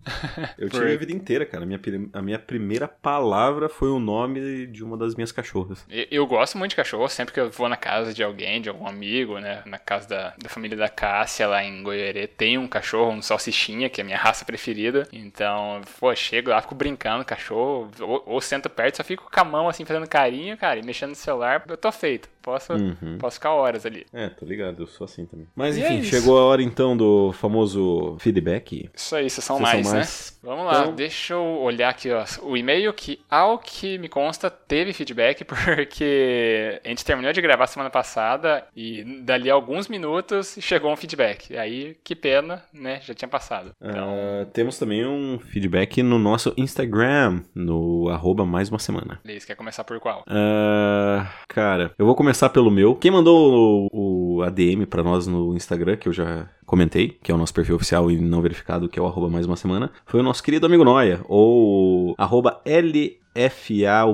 Eu 0.58 0.70
por... 0.70 0.80
tive 0.80 0.94
a 0.94 0.98
vida 0.98 1.12
inteira, 1.12 1.46
cara. 1.46 1.64
A 1.64 1.66
minha, 1.66 1.80
a 2.14 2.22
minha 2.22 2.40
primeira 2.40 2.88
palavra 2.88 3.70
foi 3.70 3.90
o 3.90 4.00
nome 4.00 4.68
de 4.68 4.84
uma 4.84 4.98
das 4.98 5.16
minhas 5.16 5.32
cachorras. 5.32 5.86
Eu, 5.90 6.08
eu, 6.12 6.28
gosto 6.28 6.58
muito 6.58 6.72
de 6.72 6.76
cachorro, 6.76 7.08
sempre 7.08 7.34
que 7.34 7.40
eu 7.40 7.50
vou 7.50 7.68
na 7.70 7.78
casa 7.78 8.14
de 8.14 8.24
alguém, 8.24 8.62
de 8.62 8.70
algum 8.70 8.88
amigo, 8.88 9.40
né? 9.40 9.62
Na 9.66 9.78
casa 9.78 10.08
da, 10.08 10.34
da 10.42 10.50
família 10.50 10.78
da 10.78 10.90
Cássia, 10.90 11.48
lá 11.48 11.64
em 11.64 11.84
Goiânia, 11.84 12.28
tem 12.28 12.58
um 12.58 12.68
cachorro, 12.68 13.12
um 13.12 13.22
salsichinha, 13.22 13.90
que 13.90 14.02
é 14.02 14.04
a 14.04 14.06
minha 14.06 14.18
raça 14.18 14.46
preferida. 14.46 15.08
Então, 15.12 15.82
pô, 16.00 16.14
chego 16.16 16.50
lá, 16.50 16.62
fico 16.62 16.76
brincando, 16.76 17.26
cachorro, 17.26 17.92
ou, 18.00 18.24
ou 18.26 18.42
sento 18.42 18.70
perto, 18.70 18.98
só 18.98 19.04
fico 19.04 19.30
com 19.32 19.40
a 19.40 19.44
mão 19.44 19.70
assim, 19.70 19.86
fazendo 19.86 20.08
carinho, 20.08 20.58
cara, 20.58 20.80
e 20.80 20.84
mexendo 20.84 21.10
no 21.10 21.16
celular, 21.16 21.64
eu 21.68 21.78
tô 21.78 21.92
feito. 21.92 22.33
Posso, 22.44 22.74
uhum. 22.74 23.18
posso 23.18 23.36
ficar 23.38 23.54
horas 23.54 23.86
ali. 23.86 24.06
É, 24.12 24.28
tô 24.28 24.46
ligado, 24.46 24.84
eu 24.84 24.88
sou 24.88 25.06
assim 25.06 25.26
também. 25.26 25.48
Mas 25.56 25.78
e 25.78 25.80
enfim, 25.80 26.00
é 26.00 26.04
chegou 26.04 26.38
a 26.38 26.44
hora 26.44 26.62
então 26.62 26.96
do 26.96 27.32
famoso 27.32 28.18
feedback. 28.20 28.90
Isso 28.94 29.16
aí, 29.16 29.30
sessão 29.30 29.60
mais, 29.60 29.90
mais, 29.90 30.34
né? 30.34 30.38
Vamos 30.44 30.66
lá, 30.66 30.82
então... 30.82 30.94
deixa 30.94 31.36
eu 31.36 31.42
olhar 31.42 31.90
aqui, 31.90 32.12
ó. 32.12 32.26
O 32.42 32.58
e-mail 32.58 32.94
que, 32.94 33.22
ao 33.30 33.58
que 33.58 33.98
me 33.98 34.10
consta, 34.10 34.50
teve 34.50 34.92
feedback, 34.92 35.46
porque 35.48 36.82
a 36.84 36.90
gente 36.90 37.06
terminou 37.06 37.32
de 37.32 37.42
gravar 37.42 37.66
semana 37.68 37.90
passada 37.90 38.66
e 38.76 39.22
dali 39.22 39.50
a 39.50 39.54
alguns 39.54 39.88
minutos 39.88 40.58
chegou 40.60 40.92
um 40.92 40.98
feedback. 40.98 41.52
E 41.52 41.58
aí, 41.58 41.98
que 42.04 42.14
pena, 42.14 42.62
né? 42.74 43.00
Já 43.02 43.14
tinha 43.14 43.30
passado. 43.30 43.72
Então... 43.82 44.14
Uh, 44.14 44.46
temos 44.48 44.78
também 44.78 45.06
um 45.06 45.40
feedback 45.40 46.04
no 46.04 46.20
nosso 46.20 46.54
Instagram, 46.58 47.42
no 47.56 48.10
arroba 48.10 48.46
mais 48.46 48.70
uma 48.70 48.80
semana. 48.80 49.22
Liz, 49.24 49.46
quer 49.46 49.56
começar 49.56 49.86
por 49.86 50.00
qual? 50.02 50.26
Uh, 50.28 51.26
cara, 51.48 51.94
eu 51.98 52.06
vou 52.06 52.16
começar 52.16 52.33
pelo 52.54 52.72
meu. 52.72 52.96
Quem 52.96 53.12
mandou 53.12 53.90
o, 53.92 54.38
o 54.38 54.44
ADM 54.44 54.86
para 54.90 55.04
nós 55.04 55.28
no 55.28 55.54
Instagram, 55.56 55.98
que 55.98 56.08
eu 56.08 56.14
já 56.14 56.50
comentei, 56.66 57.10
que 57.22 57.32
é 57.32 57.36
o 57.36 57.38
nosso 57.38 57.54
perfil 57.54 57.76
oficial 57.76 58.10
e 58.10 58.20
não 58.20 58.42
verificado, 58.42 58.90
que 58.90 58.98
é 58.98 59.02
o 59.02 59.06
arroba 59.06 59.30
mais 59.30 59.46
uma 59.46 59.56
semana, 59.56 59.92
foi 60.06 60.20
o 60.20 60.24
nosso 60.24 60.42
querido 60.42 60.66
amigo 60.66 60.84
Noia, 60.84 61.22
ou 61.26 62.16
arroba 62.18 62.62
LFA, 62.66 64.06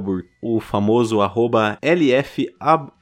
o 0.42 0.60
famoso 0.60 1.22
arroba 1.22 1.78
LF 1.82 2.54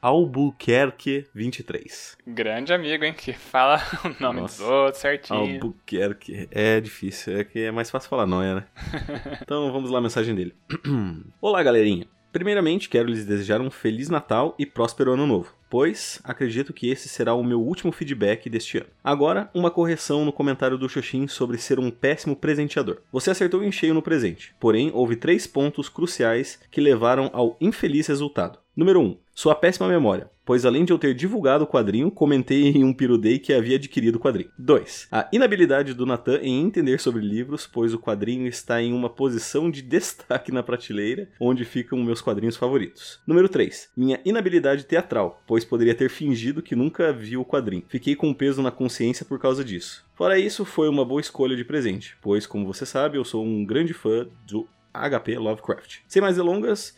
Albuquerque23. 0.02 2.18
Grande 2.28 2.74
amigo, 2.74 3.04
hein? 3.04 3.14
Que 3.14 3.34
fala 3.34 3.82
o 4.04 4.10
nome 4.22 4.42
Nossa, 4.42 4.64
dos 4.64 4.72
outros 4.72 5.02
certinho. 5.02 5.40
Albuquerque. 5.40 6.48
É 6.52 6.80
difícil, 6.80 7.38
é 7.38 7.44
que 7.44 7.60
é 7.60 7.72
mais 7.72 7.90
fácil 7.90 8.10
falar 8.10 8.26
Noia, 8.26 8.56
né? 8.56 8.64
então 9.42 9.72
vamos 9.72 9.90
lá 9.90 10.00
a 10.00 10.02
mensagem 10.02 10.36
dele. 10.36 10.54
Olá, 11.42 11.64
galerinha. 11.64 12.06
Primeiramente, 12.38 12.88
quero 12.88 13.10
lhes 13.10 13.26
desejar 13.26 13.60
um 13.62 13.71
Feliz 13.71 14.10
Natal 14.10 14.54
e 14.60 14.65
próspero 14.67 15.12
Ano 15.12 15.26
Novo, 15.26 15.56
pois 15.70 16.20
acredito 16.24 16.74
que 16.74 16.90
esse 16.90 17.10
será 17.10 17.34
o 17.34 17.44
meu 17.44 17.62
último 17.62 17.92
feedback 17.92 18.50
deste 18.50 18.78
ano. 18.78 18.88
Agora, 19.04 19.50
uma 19.54 19.72
correção 19.72 20.26
no 20.26 20.34
comentário 20.34 20.78
do 20.78 20.90
Xoxin 20.90 21.28
sobre 21.28 21.58
ser 21.58 21.80
um 21.80 21.92
péssimo 21.92 22.36
presenteador. 22.36 22.98
Você 23.12 23.32
acertou 23.32 23.64
em 23.64 23.72
cheio 23.72 23.94
no 23.94 24.02
presente, 24.02 24.54
porém 24.60 24.92
houve 24.94 25.16
três 25.16 25.48
pontos 25.48 25.90
cruciais 25.90 26.60
que 26.72 26.82
levaram 26.82 27.30
ao 27.34 27.58
infeliz 27.60 28.08
resultado. 28.08 28.60
Número 28.78 29.00
1. 29.00 29.04
Um, 29.04 29.18
sua 29.34 29.56
péssima 29.56 29.88
memória, 29.88 30.30
pois 30.46 30.66
além 30.66 30.86
de 30.86 30.94
eu 30.94 31.00
ter 31.00 31.14
divulgado 31.14 31.64
o 31.64 31.68
quadrinho, 31.68 32.10
comentei 32.10 32.70
em 32.70 32.84
um 32.84 32.94
Pirudei 32.94 33.38
que 33.38 33.52
havia 33.52 33.76
adquirido 33.76 34.16
o 34.16 34.20
quadrinho. 34.20 34.50
2. 34.58 35.08
A 35.12 35.28
inabilidade 35.32 35.94
do 35.96 36.06
Natan 36.06 36.40
em 36.42 36.64
entender 36.64 37.00
sobre 37.00 37.22
livros, 37.22 37.68
pois 37.68 37.94
o 37.94 38.00
quadrinho 38.00 38.48
está 38.48 38.82
em 38.82 38.94
uma 38.94 39.10
posição 39.10 39.70
de 39.70 39.82
destaque 39.82 40.52
na 40.52 40.64
prateleira, 40.64 41.28
onde 41.40 41.66
ficam 41.66 42.04
meus 42.04 42.22
quadrinhos 42.22 42.56
favoritos. 42.56 43.20
Número 43.28 43.50
3. 43.50 43.90
Minha 43.98 44.20
inabilidade 44.24 44.86
teatral, 44.86 45.42
pois 45.46 45.57
poderia 45.65 45.96
ter 45.96 46.10
fingido 46.10 46.62
que 46.62 46.76
nunca 46.76 47.12
viu 47.13 47.41
o 47.41 47.46
quadrinho. 47.46 47.84
Fiquei 47.88 48.15
com 48.15 48.34
peso 48.34 48.62
na 48.62 48.72
consciência 48.72 49.26
por 49.26 49.39
causa 49.39 49.63
disso. 49.63 50.06
Fora 50.15 50.39
isso, 50.39 50.65
foi 50.65 50.89
uma 50.89 51.06
boa 51.06 51.22
escolha 51.22 51.56
de 51.56 51.63
presente, 51.63 52.17
pois, 52.22 52.46
como 52.46 52.65
você 52.65 52.86
sabe, 52.86 53.17
eu 53.17 53.26
sou 53.26 53.46
um 53.46 53.65
grande 53.65 53.93
fã 53.93 54.28
do 54.46 54.67
HP 54.93 55.38
Lovecraft. 55.38 56.00
Sem 56.08 56.22
mais 56.22 56.36
delongas, 56.36 56.96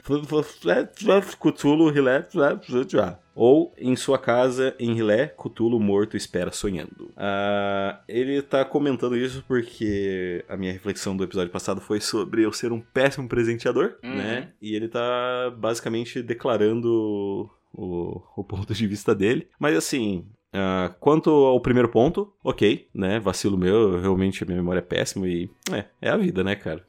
Cthulhu 1.40 1.92
ou 3.36 3.74
em 3.78 3.96
sua 3.96 4.18
casa 4.18 4.76
em 4.78 4.94
Rilé, 4.94 5.28
Cthulhu 5.28 5.80
morto 5.80 6.18
espera 6.18 6.52
sonhando. 6.52 7.06
Uh, 7.16 7.98
ele 8.06 8.42
tá 8.42 8.66
comentando 8.66 9.16
isso 9.16 9.44
porque 9.48 10.44
a 10.50 10.58
minha 10.58 10.74
reflexão 10.74 11.16
do 11.16 11.24
episódio 11.24 11.50
passado 11.50 11.80
foi 11.80 12.02
sobre 12.02 12.44
eu 12.44 12.52
ser 12.52 12.74
um 12.74 12.82
péssimo 12.82 13.30
presenteador, 13.30 13.96
uhum. 14.04 14.14
né? 14.16 14.50
E 14.62 14.76
ele 14.76 14.90
tá 14.90 15.54
basicamente 15.58 16.22
declarando 16.22 17.50
o, 17.74 18.22
o 18.36 18.44
ponto 18.44 18.74
de 18.74 18.88
vista 18.88 19.16
dele. 19.16 19.50
Mas 19.60 19.76
assim, 19.78 20.30
Uh, 20.54 20.94
quanto 21.00 21.30
ao 21.30 21.60
primeiro 21.62 21.90
ponto, 21.90 22.34
ok, 22.44 22.88
né? 22.94 23.20
Vacilo 23.20 23.58
meu, 23.58 24.02
realmente 24.02 24.44
a 24.44 24.48
minha 24.48 24.58
memória 24.58 24.80
é 24.80 24.84
péssima 24.84 25.28
e. 25.28 25.50
É, 25.72 25.86
é 26.02 26.10
a 26.10 26.18
vida, 26.18 26.44
né, 26.44 26.56
cara? 26.56 26.84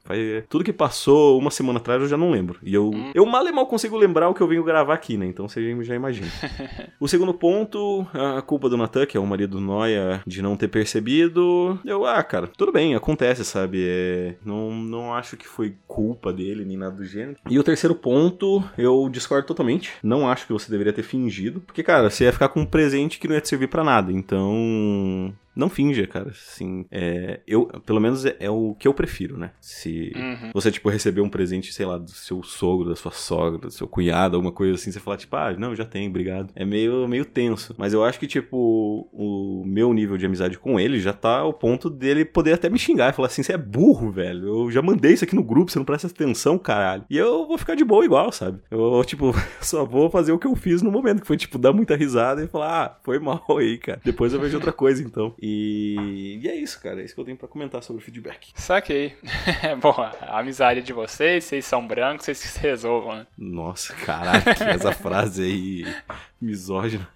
Tudo 0.49 0.63
que 0.63 0.73
passou 0.73 1.37
uma 1.37 1.51
semana 1.51 1.77
atrás 1.77 2.01
eu 2.01 2.07
já 2.07 2.17
não 2.17 2.31
lembro. 2.31 2.59
E 2.63 2.73
eu, 2.73 2.89
hum. 2.89 3.11
eu 3.13 3.25
mal 3.25 3.47
e 3.47 3.51
mal 3.51 3.67
consigo 3.67 3.95
lembrar 3.95 4.29
o 4.29 4.33
que 4.33 4.41
eu 4.41 4.47
venho 4.47 4.63
gravar 4.63 4.95
aqui, 4.95 5.17
né? 5.17 5.27
Então 5.27 5.47
você 5.47 5.83
já 5.83 5.95
imagina. 5.95 6.27
o 6.99 7.07
segundo 7.07 7.33
ponto, 7.33 8.05
a 8.13 8.41
culpa 8.41 8.67
do 8.67 8.77
Natan, 8.77 9.05
que 9.05 9.15
é 9.15 9.19
o 9.19 9.27
marido 9.27 9.57
do 9.57 9.61
Noia, 9.61 10.23
de 10.25 10.41
não 10.41 10.57
ter 10.57 10.67
percebido. 10.67 11.79
Eu, 11.85 12.05
ah, 12.05 12.23
cara, 12.23 12.47
tudo 12.47 12.71
bem, 12.71 12.95
acontece, 12.95 13.45
sabe? 13.45 13.85
É, 13.87 14.35
não, 14.43 14.71
não 14.71 15.13
acho 15.13 15.37
que 15.37 15.47
foi 15.47 15.75
culpa 15.87 16.33
dele 16.33 16.65
nem 16.65 16.77
nada 16.77 16.95
do 16.95 17.05
gênero. 17.05 17.37
E 17.49 17.59
o 17.59 17.63
terceiro 17.63 17.93
ponto, 17.93 18.63
eu 18.77 19.07
discordo 19.09 19.45
totalmente. 19.45 19.93
Não 20.01 20.27
acho 20.27 20.47
que 20.47 20.53
você 20.53 20.71
deveria 20.71 20.93
ter 20.93 21.03
fingido. 21.03 21.61
Porque, 21.61 21.83
cara, 21.83 22.09
você 22.09 22.23
ia 22.23 22.33
ficar 22.33 22.49
com 22.49 22.61
um 22.61 22.65
presente 22.65 23.19
que 23.19 23.27
não 23.27 23.35
ia 23.35 23.41
te 23.41 23.50
servir 23.51 23.67
para 23.67 23.83
nada. 23.83 24.11
Então, 24.11 25.33
não 25.55 25.69
finja, 25.69 26.07
cara. 26.07 26.29
Assim, 26.29 26.85
é, 26.91 27.41
eu, 27.45 27.65
pelo 27.85 27.99
menos 27.99 28.25
é, 28.25 28.35
é, 28.39 28.49
o 28.49 28.75
que 28.77 28.87
eu 28.87 28.93
prefiro, 28.93 29.37
né? 29.37 29.51
Se 29.59 30.11
uhum. 30.15 30.51
você, 30.53 30.71
tipo, 30.71 30.89
receber 30.89 31.21
um 31.21 31.29
presente, 31.29 31.73
sei 31.73 31.85
lá, 31.85 31.97
do 31.97 32.09
seu 32.09 32.41
sogro, 32.43 32.89
da 32.89 32.95
sua 32.95 33.11
sogra, 33.11 33.59
do 33.59 33.71
seu 33.71 33.87
cunhado, 33.87 34.35
alguma 34.35 34.51
coisa 34.51 34.75
assim, 34.75 34.91
você 34.91 34.99
falar, 34.99 35.17
tipo, 35.17 35.35
ah, 35.35 35.53
não, 35.57 35.75
já 35.75 35.85
tem, 35.85 36.07
obrigado. 36.07 36.51
É 36.55 36.63
meio, 36.63 37.07
meio 37.07 37.25
tenso. 37.25 37.75
Mas 37.77 37.93
eu 37.93 38.03
acho 38.03 38.19
que, 38.19 38.27
tipo, 38.27 39.09
o 39.11 39.63
meu 39.65 39.93
nível 39.93 40.17
de 40.17 40.25
amizade 40.25 40.57
com 40.57 40.79
ele 40.79 40.99
já 40.99 41.13
tá 41.13 41.39
ao 41.39 41.53
ponto 41.53 41.89
dele 41.89 42.23
poder 42.23 42.53
até 42.53 42.69
me 42.69 42.79
xingar 42.79 43.09
e 43.09 43.13
falar 43.13 43.27
assim, 43.27 43.43
você 43.43 43.53
é 43.53 43.57
burro, 43.57 44.11
velho. 44.11 44.47
Eu 44.47 44.71
já 44.71 44.81
mandei 44.81 45.13
isso 45.13 45.23
aqui 45.23 45.35
no 45.35 45.43
grupo, 45.43 45.71
você 45.71 45.79
não 45.79 45.85
presta 45.85 46.07
atenção, 46.07 46.57
caralho. 46.57 47.03
E 47.09 47.17
eu 47.17 47.47
vou 47.47 47.57
ficar 47.57 47.75
de 47.75 47.83
boa 47.83 48.05
igual, 48.05 48.31
sabe? 48.31 48.59
Eu, 48.69 49.03
tipo, 49.05 49.33
só 49.61 49.85
vou 49.85 50.09
fazer 50.09 50.31
o 50.31 50.39
que 50.39 50.47
eu 50.47 50.55
fiz 50.55 50.81
no 50.81 50.91
momento, 50.91 51.21
que 51.21 51.27
foi, 51.27 51.37
tipo, 51.37 51.57
dar 51.57 51.73
muita 51.73 51.95
risada 51.95 52.43
e 52.43 52.47
falar, 52.47 52.85
ah, 52.85 52.99
foi 53.03 53.19
mal 53.19 53.43
aí, 53.57 53.77
cara. 53.77 54.01
Depois 54.03 54.33
eu 54.33 54.39
vejo 54.39 54.55
outra 54.55 54.71
coisa, 54.71 55.03
então. 55.03 55.33
E, 55.41 56.39
e 56.43 56.47
é 56.47 56.55
isso, 56.55 56.79
cara. 56.79 57.01
É 57.01 57.03
isso 57.03 57.15
que 57.15 57.19
eu 57.19 57.25
tenho 57.25 57.37
para 57.37 57.47
comentar 57.47 57.81
sobre 57.81 58.01
o 58.01 58.05
feedback. 58.05 58.51
Saquei. 58.53 59.15
Bom, 59.81 59.95
a 59.97 60.39
amizade 60.39 60.83
de 60.83 60.93
vocês, 60.93 61.45
vocês 61.45 61.65
são 61.65 61.85
brancos, 61.85 62.25
vocês 62.25 62.37
se 62.37 62.59
resolvam, 62.59 63.15
né? 63.15 63.27
Nossa, 63.35 63.93
caraca, 63.95 64.51
essa 64.63 64.91
frase 64.93 65.43
aí 65.43 65.95
misógina. 66.39 67.09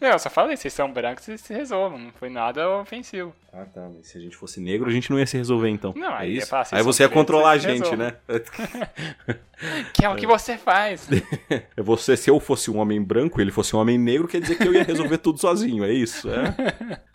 Não, 0.00 0.10
eu 0.10 0.18
só 0.18 0.30
falei, 0.30 0.56
vocês 0.56 0.72
são 0.72 0.92
brancos, 0.92 1.24
vocês 1.24 1.40
se 1.40 1.52
resolvam. 1.52 1.98
Não 1.98 2.12
foi 2.12 2.30
nada 2.30 2.70
ofensivo. 2.78 3.34
Ah, 3.52 3.64
tá. 3.64 3.88
Mas 3.94 4.06
se 4.06 4.16
a 4.16 4.20
gente 4.20 4.36
fosse 4.36 4.60
negro, 4.60 4.88
a 4.88 4.92
gente 4.92 5.10
não 5.10 5.18
ia 5.18 5.26
se 5.26 5.36
resolver, 5.36 5.68
então. 5.68 5.92
Não, 5.96 6.14
aí 6.14 6.38
é 6.38 6.42
isso? 6.42 6.54
Aí 6.70 6.82
você 6.82 7.02
ia 7.02 7.08
controlar 7.08 7.50
a 7.50 7.58
gente, 7.58 7.96
né? 7.96 8.14
que 9.92 10.04
é 10.04 10.08
o 10.08 10.14
que 10.14 10.26
você 10.26 10.56
faz. 10.56 11.08
É 11.76 11.82
você, 11.82 12.16
se 12.16 12.30
eu 12.30 12.38
fosse 12.38 12.70
um 12.70 12.78
homem 12.78 13.02
branco 13.02 13.40
e 13.40 13.42
ele 13.42 13.50
fosse 13.50 13.74
um 13.74 13.80
homem 13.80 13.98
negro, 13.98 14.28
quer 14.28 14.40
dizer 14.40 14.56
que 14.56 14.66
eu 14.66 14.72
ia 14.72 14.84
resolver 14.84 15.18
tudo 15.18 15.40
sozinho, 15.40 15.84
é 15.84 15.92
isso? 15.92 16.30
É? 16.30 16.54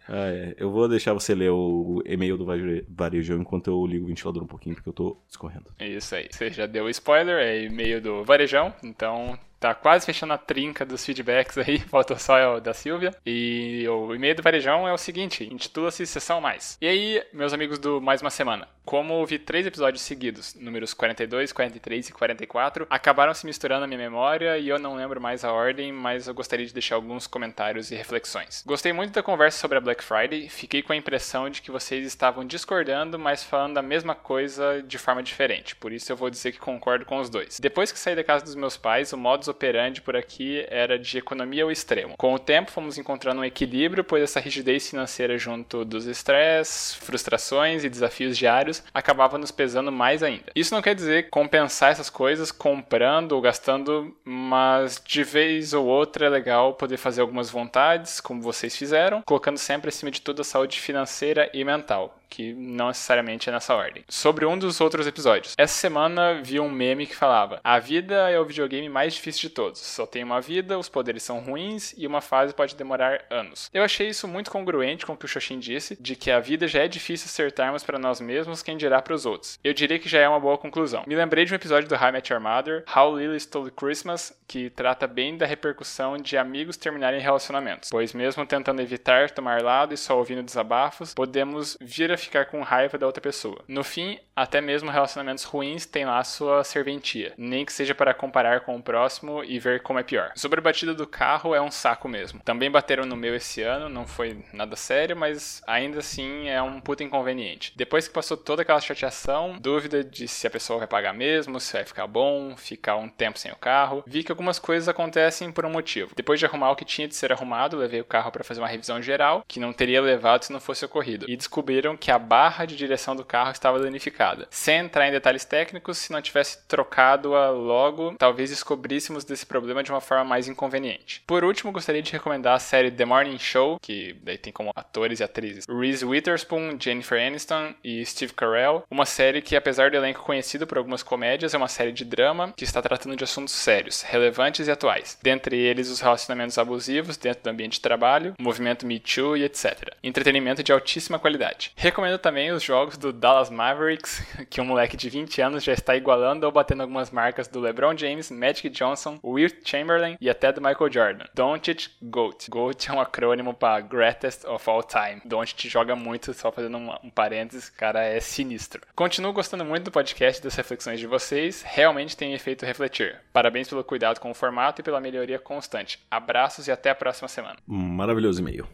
Ah, 0.07 0.29
é. 0.29 0.55
Eu 0.57 0.71
vou 0.71 0.87
deixar 0.87 1.13
você 1.13 1.33
ler 1.33 1.51
o 1.51 2.01
e-mail 2.05 2.37
do 2.37 2.45
Varejão 2.89 3.39
enquanto 3.39 3.67
eu 3.67 3.85
ligo 3.85 4.05
o 4.05 4.07
ventilador 4.07 4.43
um 4.43 4.47
pouquinho, 4.47 4.75
porque 4.75 4.89
eu 4.89 4.93
tô 4.93 5.17
escorrendo. 5.29 5.65
Isso 5.79 6.15
aí. 6.15 6.27
Você 6.29 6.49
já 6.49 6.65
deu 6.65 6.89
spoiler, 6.89 7.37
é 7.37 7.63
e-mail 7.63 8.01
do 8.01 8.23
Varejão, 8.23 8.73
então 8.83 9.37
tá 9.63 9.73
quase 9.73 10.05
fechando 10.05 10.33
a 10.33 10.37
trinca 10.37 10.85
dos 10.85 11.05
feedbacks 11.05 11.57
aí, 11.57 11.79
faltou 11.87 12.17
só 12.19 12.57
o 12.57 12.59
da 12.59 12.73
Silvia. 12.73 13.15
E 13.25 13.87
o 13.87 14.13
e-mail 14.13 14.35
do 14.35 14.43
Varejão 14.43 14.85
é 14.85 14.91
o 14.91 14.97
seguinte, 14.97 15.47
intitula-se 15.49 16.05
Sessão 16.05 16.41
Mais. 16.41 16.77
E 16.81 16.87
aí, 16.87 17.23
meus 17.31 17.53
amigos 17.53 17.79
do 17.79 18.01
Mais 18.01 18.21
Uma 18.21 18.29
Semana, 18.29 18.67
como 18.83 19.13
ouvi 19.13 19.39
três 19.39 19.65
episódios 19.65 20.01
seguidos, 20.01 20.53
números 20.55 20.93
42, 20.93 21.53
43 21.53 22.09
e 22.09 22.11
44, 22.11 22.85
acabaram 22.89 23.33
se 23.33 23.45
misturando 23.45 23.81
na 23.81 23.87
minha 23.87 23.97
memória 23.97 24.57
e 24.57 24.67
eu 24.67 24.77
não 24.77 24.95
lembro 24.95 25.21
mais 25.21 25.45
a 25.45 25.53
ordem, 25.53 25.93
mas 25.93 26.27
eu 26.27 26.33
gostaria 26.33 26.65
de 26.65 26.73
deixar 26.73 26.95
alguns 26.95 27.25
comentários 27.25 27.89
e 27.89 27.95
reflexões. 27.95 28.63
Gostei 28.65 28.91
muito 28.91 29.13
da 29.13 29.23
conversa 29.23 29.59
sobre 29.59 29.77
a 29.77 29.81
Black 29.81 29.92
Friday, 30.01 30.49
fiquei 30.49 30.81
com 30.81 30.93
a 30.93 30.95
impressão 30.95 31.49
de 31.49 31.61
que 31.61 31.69
vocês 31.69 32.05
estavam 32.05 32.45
discordando, 32.45 33.19
mas 33.19 33.43
falando 33.43 33.77
a 33.77 33.81
mesma 33.81 34.15
coisa 34.15 34.81
de 34.81 34.97
forma 34.97 35.21
diferente, 35.21 35.75
por 35.75 35.91
isso 35.91 36.11
eu 36.11 36.15
vou 36.15 36.29
dizer 36.29 36.53
que 36.53 36.59
concordo 36.59 37.05
com 37.05 37.19
os 37.19 37.29
dois. 37.29 37.59
Depois 37.59 37.91
que 37.91 37.99
saí 37.99 38.15
da 38.15 38.23
casa 38.23 38.45
dos 38.45 38.55
meus 38.55 38.77
pais, 38.77 39.11
o 39.13 39.17
modus 39.17 39.47
operandi 39.47 40.01
por 40.01 40.15
aqui 40.15 40.65
era 40.69 40.97
de 40.97 41.17
economia 41.17 41.63
ao 41.63 41.71
extremo. 41.71 42.15
Com 42.17 42.33
o 42.33 42.39
tempo, 42.39 42.71
fomos 42.71 42.97
encontrando 42.97 43.41
um 43.41 43.45
equilíbrio, 43.45 44.03
pois 44.03 44.23
essa 44.23 44.39
rigidez 44.39 44.89
financeira 44.89 45.37
junto 45.37 45.83
dos 45.83 46.05
estresse, 46.05 46.97
frustrações 46.97 47.83
e 47.83 47.89
desafios 47.89 48.37
diários 48.37 48.83
acabava 48.93 49.37
nos 49.37 49.51
pesando 49.51 49.91
mais 49.91 50.23
ainda. 50.23 50.51
Isso 50.55 50.73
não 50.73 50.81
quer 50.81 50.95
dizer 50.95 51.29
compensar 51.29 51.91
essas 51.91 52.09
coisas 52.09 52.51
comprando 52.51 53.33
ou 53.33 53.41
gastando, 53.41 54.15
mas 54.23 55.01
de 55.03 55.23
vez 55.23 55.73
ou 55.73 55.85
outra 55.85 56.27
é 56.27 56.29
legal 56.29 56.73
poder 56.73 56.97
fazer 56.97 57.21
algumas 57.21 57.49
vontades, 57.49 58.21
como 58.21 58.41
vocês 58.41 58.75
fizeram, 58.75 59.21
colocando 59.21 59.57
sempre 59.57 59.82
acima 59.89 60.11
de 60.11 60.21
tudo 60.21 60.41
a 60.41 60.45
saúde 60.45 60.79
financeira 60.79 61.49
e 61.53 61.63
mental 61.63 62.17
que 62.33 62.51
não 62.55 62.87
necessariamente 62.87 63.47
é 63.47 63.51
nessa 63.51 63.75
ordem. 63.75 64.03
Sobre 64.09 64.43
um 64.43 64.57
dos 64.57 64.81
outros 64.81 65.05
episódios. 65.05 65.53
Essa 65.55 65.75
semana 65.75 66.41
vi 66.41 66.59
um 66.59 66.69
meme 66.69 67.05
que 67.05 67.15
falava: 67.15 67.61
A 67.63 67.77
vida 67.77 68.27
é 68.27 68.39
o 68.39 68.45
videogame 68.45 68.89
mais 68.89 69.13
difícil 69.13 69.49
de 69.49 69.49
todos. 69.49 69.79
Só 69.79 70.07
tem 70.07 70.23
uma 70.23 70.41
vida, 70.41 70.79
os 70.79 70.89
poderes 70.89 71.21
são 71.21 71.39
ruins 71.39 71.93
e 71.95 72.07
uma 72.07 72.21
fase 72.21 72.51
pode 72.51 72.75
demorar 72.75 73.23
anos. 73.29 73.69
Eu 73.71 73.83
achei 73.83 74.07
isso 74.07 74.27
muito 74.27 74.49
congruente 74.49 75.05
com 75.05 75.13
o 75.13 75.17
que 75.17 75.25
o 75.25 75.27
Xoxin 75.27 75.59
disse, 75.59 75.95
de 76.01 76.15
que 76.15 76.31
a 76.31 76.39
vida 76.39 76.67
já 76.67 76.79
é 76.79 76.87
difícil 76.87 77.27
acertarmos 77.27 77.83
para 77.83 77.99
nós 77.99 78.19
mesmos, 78.19 78.63
quem 78.63 78.77
dirá 78.77 78.99
para 78.99 79.13
os 79.13 79.27
outros. 79.27 79.59
Eu 79.63 79.73
diria 79.73 79.99
que 79.99 80.09
já 80.09 80.19
é 80.19 80.27
uma 80.27 80.39
boa 80.39 80.57
conclusão. 80.57 81.03
Me 81.05 81.15
lembrei 81.15 81.45
de 81.45 81.53
um 81.53 81.55
episódio 81.55 81.87
do 81.87 81.95
I 81.95 82.11
Met 82.11 82.33
Your 82.33 82.41
Mother, 82.41 82.83
How 82.95 83.15
Lily 83.15 83.39
Stole 83.39 83.69
Christmas, 83.69 84.33
que 84.47 84.71
trata 84.71 85.05
bem 85.05 85.37
da 85.37 85.45
repercussão 85.45 86.17
de 86.17 86.35
amigos 86.35 86.77
terminarem 86.77 87.19
relacionamentos, 87.19 87.89
pois 87.91 88.11
mesmo 88.11 88.43
tentando 88.43 88.81
evitar 88.81 89.29
tomar 89.29 89.61
lado 89.61 89.93
e 89.93 89.97
só 89.97 90.17
ouvindo 90.17 90.41
desabafos, 90.41 91.13
podemos 91.13 91.77
vir 91.79 92.11
a 92.11 92.17
ficar 92.25 92.45
com 92.45 92.61
raiva 92.61 92.97
da 92.97 93.05
outra 93.05 93.21
pessoa. 93.21 93.63
No 93.67 93.83
fim, 93.83 94.19
até 94.35 94.61
mesmo 94.61 94.89
relacionamentos 94.89 95.43
ruins 95.43 95.85
têm 95.85 96.05
lá 96.05 96.23
sua 96.23 96.63
serventia, 96.63 97.33
nem 97.37 97.65
que 97.65 97.73
seja 97.73 97.93
para 97.93 98.13
comparar 98.13 98.61
com 98.61 98.75
o 98.75 98.81
próximo 98.81 99.43
e 99.43 99.59
ver 99.59 99.81
como 99.81 99.99
é 99.99 100.03
pior. 100.03 100.31
Sobre 100.35 100.59
a 100.59 100.63
batida 100.63 100.93
do 100.93 101.05
carro, 101.05 101.53
é 101.53 101.61
um 101.61 101.71
saco 101.71 102.07
mesmo. 102.07 102.41
Também 102.43 102.71
bateram 102.71 103.05
no 103.05 103.15
meu 103.15 103.35
esse 103.35 103.61
ano, 103.61 103.89
não 103.89 104.07
foi 104.07 104.43
nada 104.51 104.75
sério, 104.75 105.15
mas 105.15 105.61
ainda 105.67 105.99
assim 105.99 106.49
é 106.49 106.61
um 106.61 106.79
puta 106.79 107.03
inconveniente. 107.03 107.73
Depois 107.75 108.07
que 108.07 108.13
passou 108.13 108.37
toda 108.37 108.61
aquela 108.61 108.81
chateação, 108.81 109.57
dúvida 109.59 110.03
de 110.03 110.27
se 110.27 110.47
a 110.47 110.49
pessoa 110.49 110.79
vai 110.79 110.87
pagar 110.87 111.13
mesmo, 111.13 111.59
se 111.59 111.73
vai 111.73 111.85
ficar 111.85 112.07
bom, 112.07 112.55
ficar 112.57 112.95
um 112.95 113.09
tempo 113.09 113.37
sem 113.37 113.51
o 113.51 113.55
carro, 113.55 114.03
vi 114.07 114.23
que 114.23 114.31
algumas 114.31 114.59
coisas 114.59 114.89
acontecem 114.89 115.51
por 115.51 115.65
um 115.65 115.69
motivo. 115.69 116.13
Depois 116.15 116.39
de 116.39 116.45
arrumar 116.45 116.71
o 116.71 116.75
que 116.75 116.85
tinha 116.85 117.07
de 117.07 117.15
ser 117.15 117.31
arrumado, 117.31 117.77
levei 117.77 118.01
o 118.01 118.05
carro 118.05 118.31
para 118.31 118.43
fazer 118.43 118.61
uma 118.61 118.67
revisão 118.67 119.01
geral, 119.01 119.43
que 119.47 119.59
não 119.59 119.73
teria 119.73 120.01
levado 120.01 120.43
se 120.43 120.53
não 120.53 120.59
fosse 120.59 120.85
ocorrido, 120.85 121.25
e 121.29 121.35
descobriram 121.35 121.95
que 121.95 122.11
a 122.13 122.19
barra 122.19 122.65
de 122.65 122.75
direção 122.75 123.15
do 123.15 123.25
carro 123.25 123.51
estava 123.51 123.79
danificada. 123.79 124.47
Sem 124.49 124.77
entrar 124.77 125.07
em 125.07 125.11
detalhes 125.11 125.43
técnicos, 125.43 125.97
se 125.97 126.11
não 126.11 126.21
tivesse 126.21 126.65
trocado-a 126.67 127.49
logo, 127.49 128.15
talvez 128.17 128.49
descobríssemos 128.49 129.23
desse 129.23 129.45
problema 129.45 129.83
de 129.83 129.91
uma 129.91 130.01
forma 130.01 130.23
mais 130.23 130.47
inconveniente. 130.47 131.23
Por 131.25 131.43
último, 131.43 131.71
gostaria 131.71 132.01
de 132.01 132.11
recomendar 132.11 132.55
a 132.55 132.59
série 132.59 132.91
The 132.91 133.05
Morning 133.05 133.39
Show, 133.39 133.77
que 133.81 134.15
daí 134.23 134.37
tem 134.37 134.53
como 134.53 134.71
atores 134.75 135.19
e 135.19 135.23
atrizes 135.23 135.65
Reese 135.67 136.05
Witherspoon, 136.05 136.77
Jennifer 136.79 137.19
Aniston 137.19 137.73
e 137.83 138.05
Steve 138.05 138.33
Carell, 138.33 138.83
uma 138.89 139.05
série 139.05 139.41
que, 139.41 139.55
apesar 139.55 139.89
do 139.89 139.97
elenco 139.97 140.23
conhecido 140.23 140.67
por 140.67 140.77
algumas 140.77 141.01
comédias, 141.01 141.53
é 141.53 141.57
uma 141.57 141.67
série 141.67 141.91
de 141.91 142.05
drama 142.05 142.53
que 142.55 142.63
está 142.63 142.81
tratando 142.81 143.15
de 143.15 143.23
assuntos 143.23 143.53
sérios, 143.53 144.01
relevantes 144.03 144.67
e 144.67 144.71
atuais, 144.71 145.17
dentre 145.21 145.57
eles 145.57 145.89
os 145.89 145.99
relacionamentos 145.99 146.57
abusivos 146.57 147.17
dentro 147.17 147.43
do 147.43 147.49
ambiente 147.49 147.73
de 147.73 147.81
trabalho, 147.81 148.35
o 148.39 148.43
movimento 148.43 148.85
Me 148.85 148.99
Too 148.99 149.37
e 149.37 149.43
etc. 149.43 149.95
Entretenimento 150.03 150.63
de 150.63 150.71
altíssima 150.71 151.17
qualidade. 151.17 151.71
Recomendo 151.93 152.17
também 152.17 152.51
os 152.51 152.63
jogos 152.63 152.97
do 152.97 153.13
Dallas 153.13 153.51
Mavericks, 153.51 154.25
que 154.49 154.59
um 154.59 154.65
moleque 154.65 154.97
de 154.97 155.11
20 155.11 155.39
anos 155.43 155.63
já 155.63 155.73
está 155.73 155.95
igualando 155.95 156.43
ou 156.43 156.51
batendo 156.51 156.81
algumas 156.81 157.11
marcas 157.11 157.47
do 157.47 157.59
LeBron 157.59 157.95
James, 157.95 158.31
Magic 158.31 158.67
Johnson, 158.69 159.19
Wilt 159.23 159.57
Chamberlain 159.63 160.17
e 160.19 160.27
até 160.27 160.51
do 160.51 160.59
Michael 160.59 160.91
Jordan. 160.91 161.25
Doncic 161.35 161.91
GOAT. 162.01 162.49
GOAT 162.49 162.89
é 162.89 162.93
um 162.93 162.99
acrônimo 162.99 163.53
para 163.53 163.79
Greatest 163.81 164.43
of 164.47 164.67
All 164.67 164.81
Time. 164.81 165.21
Doncic 165.23 165.69
joga 165.69 165.95
muito, 165.95 166.33
só 166.33 166.51
fazendo 166.51 166.79
um, 166.79 166.89
um 167.03 167.11
parênteses, 167.11 167.69
cara 167.69 168.03
é 168.03 168.19
sinistro. 168.19 168.81
Continuo 168.95 169.31
gostando 169.31 169.63
muito 169.63 169.83
do 169.83 169.91
podcast 169.91 170.41
das 170.41 170.55
reflexões 170.55 170.99
de 170.99 171.05
vocês, 171.05 171.61
realmente 171.61 172.17
tem 172.17 172.35
feito 172.39 172.65
refletir. 172.65 173.21
Parabéns 173.31 173.69
pelo 173.69 173.83
cuidado 173.83 174.19
com 174.19 174.31
o 174.31 174.33
formato 174.33 174.81
e 174.81 174.83
pela 174.83 174.99
melhoria 174.99 175.37
constante. 175.37 175.99
Abraços 176.09 176.67
e 176.67 176.71
até 176.71 176.89
a 176.89 176.95
próxima 176.95 177.27
semana. 177.27 177.57
Maravilhoso 177.67 178.41
e-mail. 178.41 178.67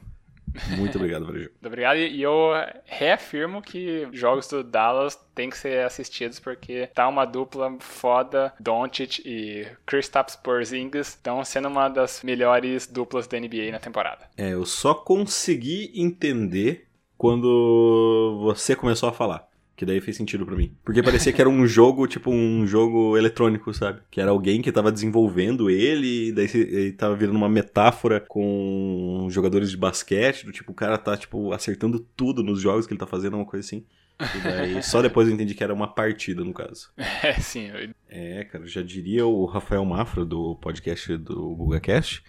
Muito 0.78 0.98
obrigado, 0.98 1.26
Varejão. 1.26 1.50
Muito 1.50 1.68
obrigado. 1.68 1.98
E 1.98 2.22
eu 2.22 2.52
reafirmo 2.86 3.62
que 3.62 4.08
jogos 4.12 4.48
do 4.48 4.64
Dallas 4.64 5.16
têm 5.36 5.50
que 5.50 5.58
ser 5.58 5.86
assistidos 5.86 6.40
porque 6.40 6.88
tá 6.94 7.08
uma 7.08 7.26
dupla 7.26 7.76
foda. 7.80 8.54
Doncic 8.60 9.20
e 9.26 9.68
Kristaps 9.86 10.36
Porzingis 10.36 11.10
estão 11.10 11.44
sendo 11.44 11.68
uma 11.68 11.90
das 11.90 12.24
melhores 12.24 12.88
duplas 12.88 13.28
da 13.28 13.40
NBA 13.40 13.72
na 13.72 13.80
temporada. 13.80 14.28
É, 14.38 14.54
eu 14.54 14.66
só 14.66 14.94
consegui 14.94 15.92
entender 15.96 16.88
quando 17.18 18.40
você 18.42 18.76
começou 18.76 19.10
a 19.10 19.14
falar. 19.14 19.49
Que 19.80 19.86
daí 19.86 20.02
fez 20.02 20.18
sentido 20.18 20.46
para 20.46 20.58
mim. 20.58 20.76
Porque 20.84 21.02
parecia 21.02 21.32
que 21.32 21.40
era 21.40 21.50
um 21.50 21.64
jogo, 21.66 22.06
tipo 22.06 22.30
um 22.30 22.68
jogo 22.68 23.16
eletrônico, 23.16 23.74
sabe? 23.74 24.02
Que 24.12 24.20
era 24.20 24.30
alguém 24.30 24.62
que 24.62 24.74
tava 24.74 24.92
desenvolvendo 24.92 25.70
ele, 25.70 26.28
e 26.28 26.32
daí 26.34 26.50
ele 26.54 26.92
tava 26.92 27.16
virando 27.16 27.38
uma 27.38 27.48
metáfora 27.48 28.20
com 28.20 29.30
jogadores 29.30 29.72
de 29.72 29.78
basquete, 29.78 30.46
do 30.46 30.52
tipo, 30.52 30.74
o 30.74 30.76
cara 30.76 30.98
tá, 30.98 31.16
tipo, 31.16 31.54
acertando 31.54 31.98
tudo 31.98 32.44
nos 32.44 32.60
jogos 32.60 32.86
que 32.86 32.92
ele 32.92 33.00
tá 33.00 33.08
fazendo, 33.08 33.38
uma 33.38 33.46
coisa 33.46 33.66
assim. 33.66 33.86
E 34.20 34.42
daí 34.44 34.84
só 34.84 35.02
depois 35.02 35.30
eu 35.30 35.34
entendi 35.34 35.56
que 35.56 35.64
era 35.64 35.74
uma 35.74 35.88
partida, 35.88 36.44
no 36.44 36.54
caso. 36.54 36.92
É, 37.24 37.40
sim. 37.40 37.70
Eu... 37.70 37.90
É, 38.10 38.44
cara, 38.44 38.68
já 38.68 38.82
diria 38.82 39.26
o 39.26 39.46
Rafael 39.46 39.86
Mafra 39.86 40.26
do 40.26 40.58
podcast 40.58 41.16
do 41.16 41.56
GugaCast 41.56 42.22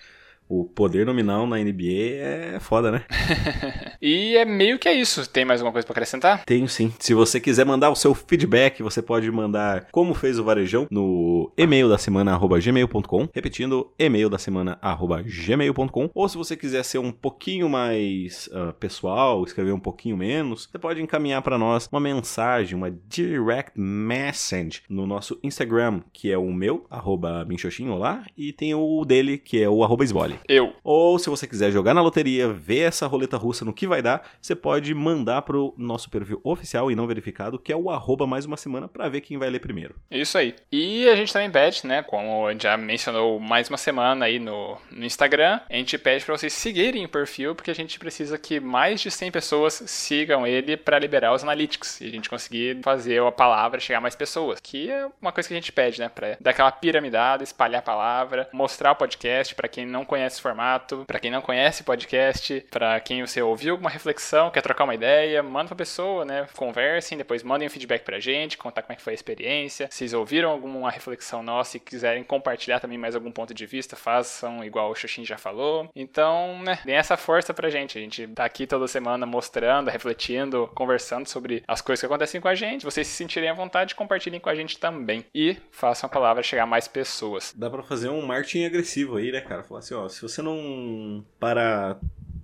o 0.51 0.65
poder 0.65 1.07
nominal 1.07 1.47
na 1.47 1.59
NBA 1.59 2.57
é 2.57 2.59
foda, 2.61 2.91
né? 2.91 3.05
e 4.03 4.37
é 4.37 4.45
meio 4.45 4.81
que 4.81 4.89
é 4.89 4.93
isso. 4.93 5.31
Tem 5.31 5.45
mais 5.45 5.61
alguma 5.61 5.73
coisa 5.73 5.87
para 5.87 5.93
acrescentar? 5.93 6.45
Tenho 6.45 6.69
sim. 6.69 6.93
Se 6.99 7.15
você 7.15 7.39
quiser 7.39 7.65
mandar 7.65 7.91
o 7.91 7.95
seu 7.95 8.13
feedback, 8.17 8.83
você 8.83 9.01
pode 9.01 9.31
mandar 9.31 9.87
como 9.93 10.13
fez 10.13 10.41
o 10.41 10.45
Varejão 10.45 10.89
no 10.91 11.53
e-mail 11.57 11.89
da 11.89 11.97
semana 11.97 12.37
gmail.com, 12.37 13.29
repetindo 13.33 13.93
e-mail 13.97 14.29
da 14.29 14.39
semana 14.39 14.77
gmail.com, 15.25 16.11
ou 16.13 16.29
se 16.29 16.37
você 16.37 16.57
quiser 16.57 16.83
ser 16.83 16.99
um 16.99 17.13
pouquinho 17.13 17.69
mais 17.69 18.49
uh, 18.49 18.73
pessoal, 18.73 19.45
escrever 19.45 19.73
um 19.73 19.79
pouquinho 19.79 20.17
menos, 20.17 20.69
você 20.71 20.79
pode 20.81 21.01
encaminhar 21.01 21.43
para 21.43 21.57
nós 21.57 21.89
uma 21.93 22.01
mensagem, 22.01 22.77
uma 22.77 22.91
direct 22.91 23.79
message 23.79 24.83
no 24.89 25.07
nosso 25.07 25.39
Instagram, 25.45 26.01
que 26.13 26.33
é 26.33 26.37
o 26.37 26.53
meu, 26.53 26.87
arroba 26.91 27.45
minxoxinho 27.45 27.97
lá, 27.97 28.25
e 28.37 28.53
tem 28.53 28.75
o 28.75 29.05
dele, 29.05 29.39
que 29.39 29.63
é 29.63 29.69
o 29.69 29.85
arroba 29.85 30.03
esbole. 30.03 30.40
Eu. 30.49 30.75
Ou 30.83 31.19
se 31.19 31.31
você 31.31 31.47
quiser 31.47 31.71
jogar 31.71 31.95
na 31.95 32.03
loteria, 32.03 32.49
ver 32.49 32.81
essa 32.81 33.07
roleta 33.07 33.37
russa 33.37 33.65
no 33.65 33.73
que 33.73 33.87
vai 33.87 34.03
dar, 34.03 34.29
você 34.41 34.55
pode 34.55 34.95
mandar 34.95 35.43
pro 35.43 35.75
nosso 35.77 36.11
perfil 36.11 36.41
oficial 36.45 36.91
e 36.91 36.95
não 36.95 37.07
verificado, 37.07 37.59
que 37.59 37.73
é 37.73 37.77
o 37.77 37.91
arroba 37.91 38.27
mais 38.27 38.45
uma 38.45 38.57
semana, 38.57 38.89
para 38.89 39.09
ver 39.09 39.21
quem 39.21 39.39
vai 39.39 39.51
ler 39.51 39.61
primeiro. 39.61 39.95
Isso 40.11 40.37
aí. 40.39 40.55
E 40.71 41.09
a 41.09 41.17
gente 41.17 41.33
também 41.33 41.51
pede, 41.51 41.87
né, 41.87 42.03
como 42.03 42.47
a 42.47 42.53
gente 42.53 42.63
já 42.63 42.77
mencionou 42.77 43.39
mais 43.39 43.69
uma 43.69 43.79
semana 43.79 44.27
aí 44.27 44.39
no, 44.39 44.77
no 44.91 45.05
Instagram, 45.05 45.61
a 45.69 45.75
gente 45.75 45.97
pede 45.99 46.25
para 46.25 46.37
vocês 46.37 46.53
seguirem 46.53 47.05
o 47.05 47.09
perfil, 47.09 47.55
porque 47.55 47.71
a 47.71 47.75
gente 47.75 47.99
precisa 47.99 48.39
que 48.39 48.61
mais 48.61 49.01
de 49.01 49.11
100 49.11 49.31
pessoas 49.31 49.83
sigam 49.87 50.47
ele 50.47 50.77
para 50.77 50.99
liberar 50.99 51.33
os 51.33 51.43
analytics 51.43 52.01
e 52.01 52.07
a 52.07 52.11
gente 52.11 52.29
conseguir 52.29 52.81
fazer 52.83 53.23
a 53.23 53.33
palavra 53.33 53.81
chegar 53.81 53.99
a 53.99 54.03
mais 54.03 54.15
pessoas, 54.15 54.61
que 54.63 54.91
é 54.91 55.09
uma 55.21 55.33
coisa 55.33 55.49
que 55.49 55.55
a 55.55 55.57
gente 55.57 55.73
pede, 55.73 56.01
né, 56.01 56.09
para 56.09 56.37
dar 56.41 56.51
aquela 56.51 56.73
piramidada, 56.73 57.43
espalhar 57.43 57.81
a 57.81 57.83
palavra, 57.83 58.49
mostrar 58.53 58.93
o 58.93 58.97
podcast 58.97 59.55
para 59.55 59.69
quem 59.69 59.87
não 59.87 60.05
conhece 60.05 60.30
esse 60.33 60.41
formato, 60.41 61.05
para 61.07 61.19
quem 61.19 61.31
não 61.31 61.41
conhece 61.41 61.83
podcast, 61.83 62.65
para 62.71 62.99
quem 63.01 63.25
você 63.25 63.43
ouviu 63.43 63.73
alguma 63.73 63.91
reflexão, 63.91 64.51
quer 64.51 64.63
trocar 64.63 64.85
uma 64.85 64.95
ideia, 64.95 65.43
manda 65.43 65.69
pra 65.69 65.77
pessoa, 65.77 66.25
né? 66.25 66.47
Conversem, 66.57 67.19
depois 67.19 67.43
mandem 67.43 67.69
um 67.69 67.71
feedback 67.71 68.03
pra 68.03 68.21
gente, 68.21 68.59
contar 68.59 68.83
como 68.83 68.93
é 68.93 68.97
que 68.97 69.03
foi 69.03 69.13
a 69.13 69.15
experiência. 69.15 69.89
Se 69.91 69.99
vocês 69.99 70.15
ouviram 70.15 70.51
alguma 70.51 70.91
reflexão 70.91 71.43
nossa 71.43 71.77
e 71.77 71.81
quiserem 71.81 72.23
compartilhar 72.23 72.81
também 72.81 72.99
mais 72.99 73.15
algum 73.15 73.31
ponto 73.31 73.55
de 73.55 73.67
vista, 73.67 73.97
façam 73.97 74.65
igual 74.65 74.91
o 74.91 74.95
Xuxin 74.95 75.25
já 75.25 75.39
falou. 75.39 75.89
Então, 75.95 76.61
né, 76.63 76.79
deem 76.85 76.97
essa 76.97 77.17
força 77.17 77.53
pra 77.53 77.71
gente. 77.71 77.99
A 77.99 78.01
gente 78.01 78.27
tá 78.29 78.45
aqui 78.45 78.67
toda 78.67 78.87
semana 78.87 79.27
mostrando, 79.27 79.91
refletindo, 79.91 80.71
conversando 80.75 81.29
sobre 81.29 81.63
as 81.67 81.81
coisas 81.81 82.01
que 82.01 82.07
acontecem 82.07 82.41
com 82.41 82.49
a 82.49 82.55
gente. 82.55 82.85
Vocês 82.85 83.07
se 83.07 83.15
sentirem 83.15 83.49
à 83.49 83.55
vontade, 83.55 83.95
compartilhem 83.95 84.41
com 84.41 84.49
a 84.49 84.55
gente 84.55 84.79
também. 84.79 85.25
E 85.35 85.57
façam 85.71 86.07
a 86.07 86.11
palavra 86.11 86.43
chegar 86.43 86.65
a 86.65 86.67
mais 86.67 86.89
pessoas. 86.89 87.53
Dá 87.57 87.69
pra 87.71 87.83
fazer 87.83 88.09
um 88.09 88.23
marketing 88.23 88.65
agressivo 88.65 89.17
aí, 89.17 89.33
né, 89.33 89.41
cara? 89.41 89.63
Falar 89.63 89.81
assim, 89.81 89.95
ó, 89.95 90.09
se 90.11 90.23
você 90.23 90.43
não 90.43 91.25
para 91.39 91.99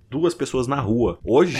duas 0.09 0.33
pessoas 0.33 0.67
na 0.67 0.79
rua 0.79 1.19
hoje 1.23 1.57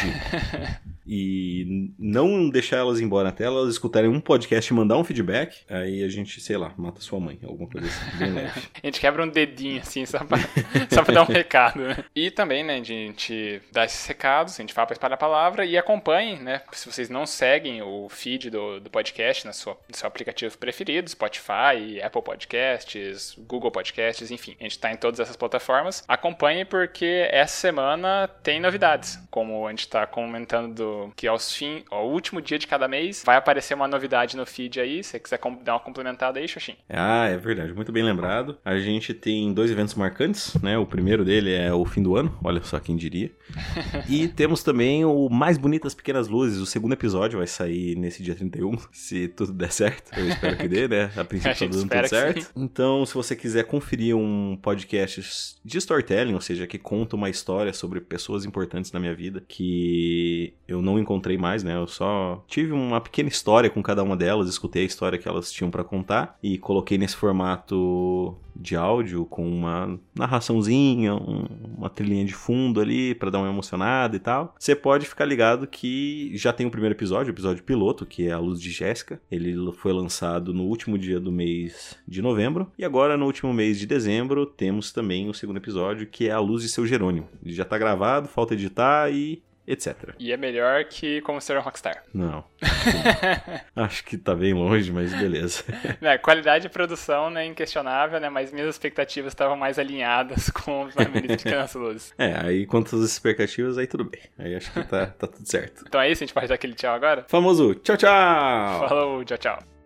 e 1.08 1.94
não 1.98 2.50
deixar 2.50 2.78
elas 2.78 3.00
embora 3.00 3.30
até 3.30 3.46
elas 3.46 3.70
escutarem 3.70 4.10
um 4.10 4.20
podcast 4.20 4.72
e 4.72 4.76
mandar 4.76 4.98
um 4.98 5.04
feedback, 5.04 5.64
aí 5.70 6.04
a 6.04 6.10
gente, 6.10 6.42
sei 6.42 6.58
lá, 6.58 6.74
mata 6.78 7.00
sua 7.00 7.20
mãe, 7.20 7.40
alguma 7.44 7.70
coisa 7.70 7.88
assim, 7.88 8.18
bem 8.18 8.34
leve. 8.34 8.62
a 8.84 8.86
gente 8.86 9.00
quebra 9.00 9.24
um 9.24 9.30
dedinho 9.30 9.82
assim, 9.82 10.06
só 10.06 10.20
pra, 10.20 10.38
só 10.92 11.04
pra 11.04 11.14
dar 11.14 11.24
um 11.24 11.34
recado, 11.34 11.80
né? 11.80 12.04
E 12.14 12.30
também, 12.30 12.64
né, 12.64 12.76
a 12.76 12.84
gente 12.84 13.62
dá 13.72 13.86
esses 13.86 14.06
recados, 14.06 14.56
a 14.56 14.62
gente 14.62 14.74
fala 14.74 14.88
pra 14.88 14.94
espalhar 14.94 15.14
a 15.14 15.18
palavra 15.18 15.66
e 15.66 15.78
acompanhem, 15.78 16.42
né? 16.42 16.62
Se 16.74 16.92
vocês 16.92 17.10
não 17.10 17.26
seguem 17.26 17.82
o 17.82 18.10
feed 18.10 18.50
do, 18.50 18.82
do 18.82 18.90
podcast 18.90 19.46
na 19.46 19.54
sua, 19.54 19.78
no 19.90 19.96
seu 19.96 20.08
aplicativo 20.08 20.58
preferido, 20.58 21.10
Spotify, 21.10 22.02
Apple 22.04 22.22
Podcasts, 22.22 23.34
Google 23.48 23.72
Podcasts, 23.72 24.30
enfim, 24.30 24.58
a 24.60 24.64
gente 24.64 24.78
tá 24.78 24.92
em 24.92 24.98
todas 24.98 25.22
essas 25.22 25.38
plataformas. 25.38 26.04
Acompanhe 26.08 26.66
porque 26.66 27.28
essa 27.32 27.56
semana 27.56 28.28
tem 28.44 28.60
novidades, 28.60 29.18
como 29.32 29.66
a 29.66 29.70
gente 29.70 29.88
tá 29.88 30.06
comentando 30.06 30.74
do 30.74 30.97
que 31.16 31.28
aos 31.28 31.54
fim, 31.54 31.84
ao 31.90 32.10
último 32.10 32.42
dia 32.42 32.58
de 32.58 32.68
cada 32.68 32.88
mês, 32.88 33.24
vai 33.26 33.36
aparecer 33.36 33.74
uma 33.74 33.88
novidade 33.88 34.38
no 34.38 34.46
feed 34.46 34.80
aí. 34.80 35.04
Se 35.04 35.12
você 35.12 35.20
quiser 35.20 35.40
dar 35.64 35.74
uma 35.74 35.80
complementada 35.80 36.40
aí, 36.40 36.48
Xoxin. 36.48 36.76
Ah, 36.90 37.28
é 37.28 37.38
verdade. 37.38 37.74
Muito 37.74 37.92
bem 37.92 38.04
lembrado. 38.04 38.58
A 38.64 38.78
gente 38.78 39.14
tem 39.14 39.54
dois 39.54 39.72
eventos 39.72 39.96
marcantes, 39.96 40.56
né? 40.62 40.78
O 40.78 40.86
primeiro 40.86 41.24
dele 41.24 41.54
é 41.54 41.74
o 41.74 41.86
fim 41.86 42.02
do 42.02 42.16
ano. 42.16 42.38
Olha 42.44 42.62
só 42.64 42.80
quem 42.80 42.96
diria. 42.96 43.32
e 44.10 44.28
temos 44.28 44.64
também 44.64 45.06
o 45.06 45.30
Mais 45.30 45.58
Bonitas 45.58 45.94
Pequenas 45.94 46.28
Luzes. 46.28 46.60
O 46.60 46.66
segundo 46.66 46.94
episódio 46.94 47.40
vai 47.40 47.48
sair 47.48 47.96
nesse 47.96 48.22
dia 48.22 48.36
31, 48.36 48.78
se 48.92 49.28
tudo 49.30 49.54
der 49.54 49.72
certo. 49.72 50.18
Eu 50.18 50.28
espero 50.28 50.58
que 50.58 50.68
dê, 50.68 50.88
né? 50.88 51.12
A 51.16 51.24
princípio 51.24 51.56
tá 51.58 51.66
dando 51.66 51.90
tudo 51.90 52.08
certo. 52.08 52.42
Sim. 52.42 52.50
Então, 52.56 53.06
se 53.06 53.14
você 53.14 53.36
quiser 53.36 53.64
conferir 53.64 54.16
um 54.16 54.58
podcast 54.62 55.56
de 55.64 55.78
storytelling, 55.78 56.34
ou 56.34 56.42
seja, 56.42 56.68
que 56.68 56.78
conta 56.78 57.16
uma 57.16 57.30
história 57.30 57.74
sobre 57.74 58.02
pessoas 58.02 58.46
importantes 58.46 58.92
na 58.92 59.00
minha 59.00 59.16
vida, 59.16 59.44
que 59.48 60.54
eu 60.68 60.82
não 60.88 60.98
encontrei 60.98 61.38
mais, 61.38 61.64
né? 61.64 61.76
Eu 61.76 61.88
só 61.88 62.44
tive 62.48 62.72
uma 62.72 63.02
pequena 63.02 63.30
história 63.30 63.70
com 63.70 63.84
cada 63.84 64.02
uma 64.02 64.16
delas, 64.16 64.50
escutei 64.50 64.84
a 64.84 64.86
história 64.86 65.20
que 65.20 65.28
elas 65.28 65.52
tinham 65.52 65.70
para 65.70 65.84
contar 65.84 66.38
e 66.42 66.58
coloquei 66.58 66.98
nesse 66.98 67.16
formato 67.16 68.36
de 68.60 68.76
áudio 68.76 69.26
com 69.26 69.48
uma 69.48 70.00
narraçãozinha, 70.16 71.14
um, 71.14 71.46
uma 71.78 71.90
trilhinha 71.90 72.26
de 72.26 72.34
fundo 72.34 72.82
ali 72.82 73.14
para 73.14 73.30
dar 73.30 73.40
uma 73.40 73.50
emocionada 73.50 74.16
e 74.16 74.20
tal. 74.20 74.56
Você 74.58 74.76
pode 74.76 75.06
ficar 75.06 75.26
ligado 75.26 75.68
que 75.68 76.32
já 76.36 76.52
tem 76.52 76.66
o 76.66 76.72
primeiro 76.72 76.96
episódio, 76.96 77.32
o 77.32 77.36
episódio 77.36 77.64
piloto, 77.64 78.06
que 78.06 78.28
é 78.28 78.32
A 78.32 78.40
Luz 78.40 78.60
de 78.60 78.72
Jéssica. 78.72 79.22
Ele 79.30 79.56
foi 79.74 79.94
lançado 79.94 80.54
no 80.54 80.64
último 80.64 80.98
dia 80.98 81.20
do 81.20 81.32
mês 81.32 81.98
de 82.08 82.22
novembro. 82.22 82.72
E 82.78 82.84
agora, 82.84 83.18
no 83.18 83.26
último 83.26 83.54
mês 83.54 83.78
de 83.78 83.86
dezembro, 83.86 84.46
temos 84.46 84.92
também 84.92 85.30
o 85.30 85.34
segundo 85.34 85.58
episódio, 85.58 86.08
que 86.08 86.28
é 86.28 86.32
A 86.32 86.40
Luz 86.40 86.64
de 86.64 86.70
Seu 86.70 86.86
Jerônimo. 86.86 87.28
Ele 87.44 87.54
já 87.54 87.66
tá 87.66 87.78
gravado, 87.78 88.28
falta 88.28 88.54
editar 88.54 89.12
e 89.12 89.44
etc. 89.68 90.16
E 90.18 90.32
é 90.32 90.38
melhor 90.38 90.86
que 90.86 91.22
como 91.22 91.42
ser 91.42 91.58
um 91.58 91.62
Rockstar. 91.62 92.04
Não. 92.14 92.44
Acho 93.76 94.04
que 94.04 94.18
tá 94.18 94.34
bem 94.34 94.54
longe, 94.54 94.92
mas 94.92 95.14
beleza. 95.14 95.64
É, 96.02 96.18
qualidade 96.18 96.64
de 96.64 96.70
produção, 96.70 97.30
né, 97.30 97.46
inquestionável, 97.46 98.20
né, 98.20 98.30
mas 98.30 98.54
minhas 98.54 98.70
expectativas 98.70 99.34
estavam 99.34 99.58
mais 99.58 99.78
alinhadas 99.78 100.50
com 100.52 100.84
os 100.84 100.96
Lamentos 100.96 101.38
de 101.38 101.44
Crianças 101.44 101.82
Luzes. 101.82 102.14
É, 102.18 102.34
aí 102.40 102.66
quanto 102.66 102.96
às 102.96 103.02
expectativas, 103.02 103.78
aí 103.78 103.88
tudo 103.88 104.06
bem. 104.06 104.22
Aí 104.38 104.56
acho 104.56 104.72
que 104.72 104.84
tá, 104.84 105.08
tá 105.08 105.28
tudo 105.28 105.46
certo. 105.46 105.84
Então 105.86 106.00
é 106.00 106.10
isso, 106.10 106.24
a 106.24 106.26
gente 106.26 106.34
pode 106.34 106.48
dar 106.48 106.56
aquele 106.56 106.74
tchau 106.74 106.94
agora? 106.94 107.26
Famoso, 107.28 107.76
tchau, 107.76 107.98
tchau! 107.98 108.88
Falou, 108.88 109.26
tchau, 109.26 109.38
tchau. 109.38 109.77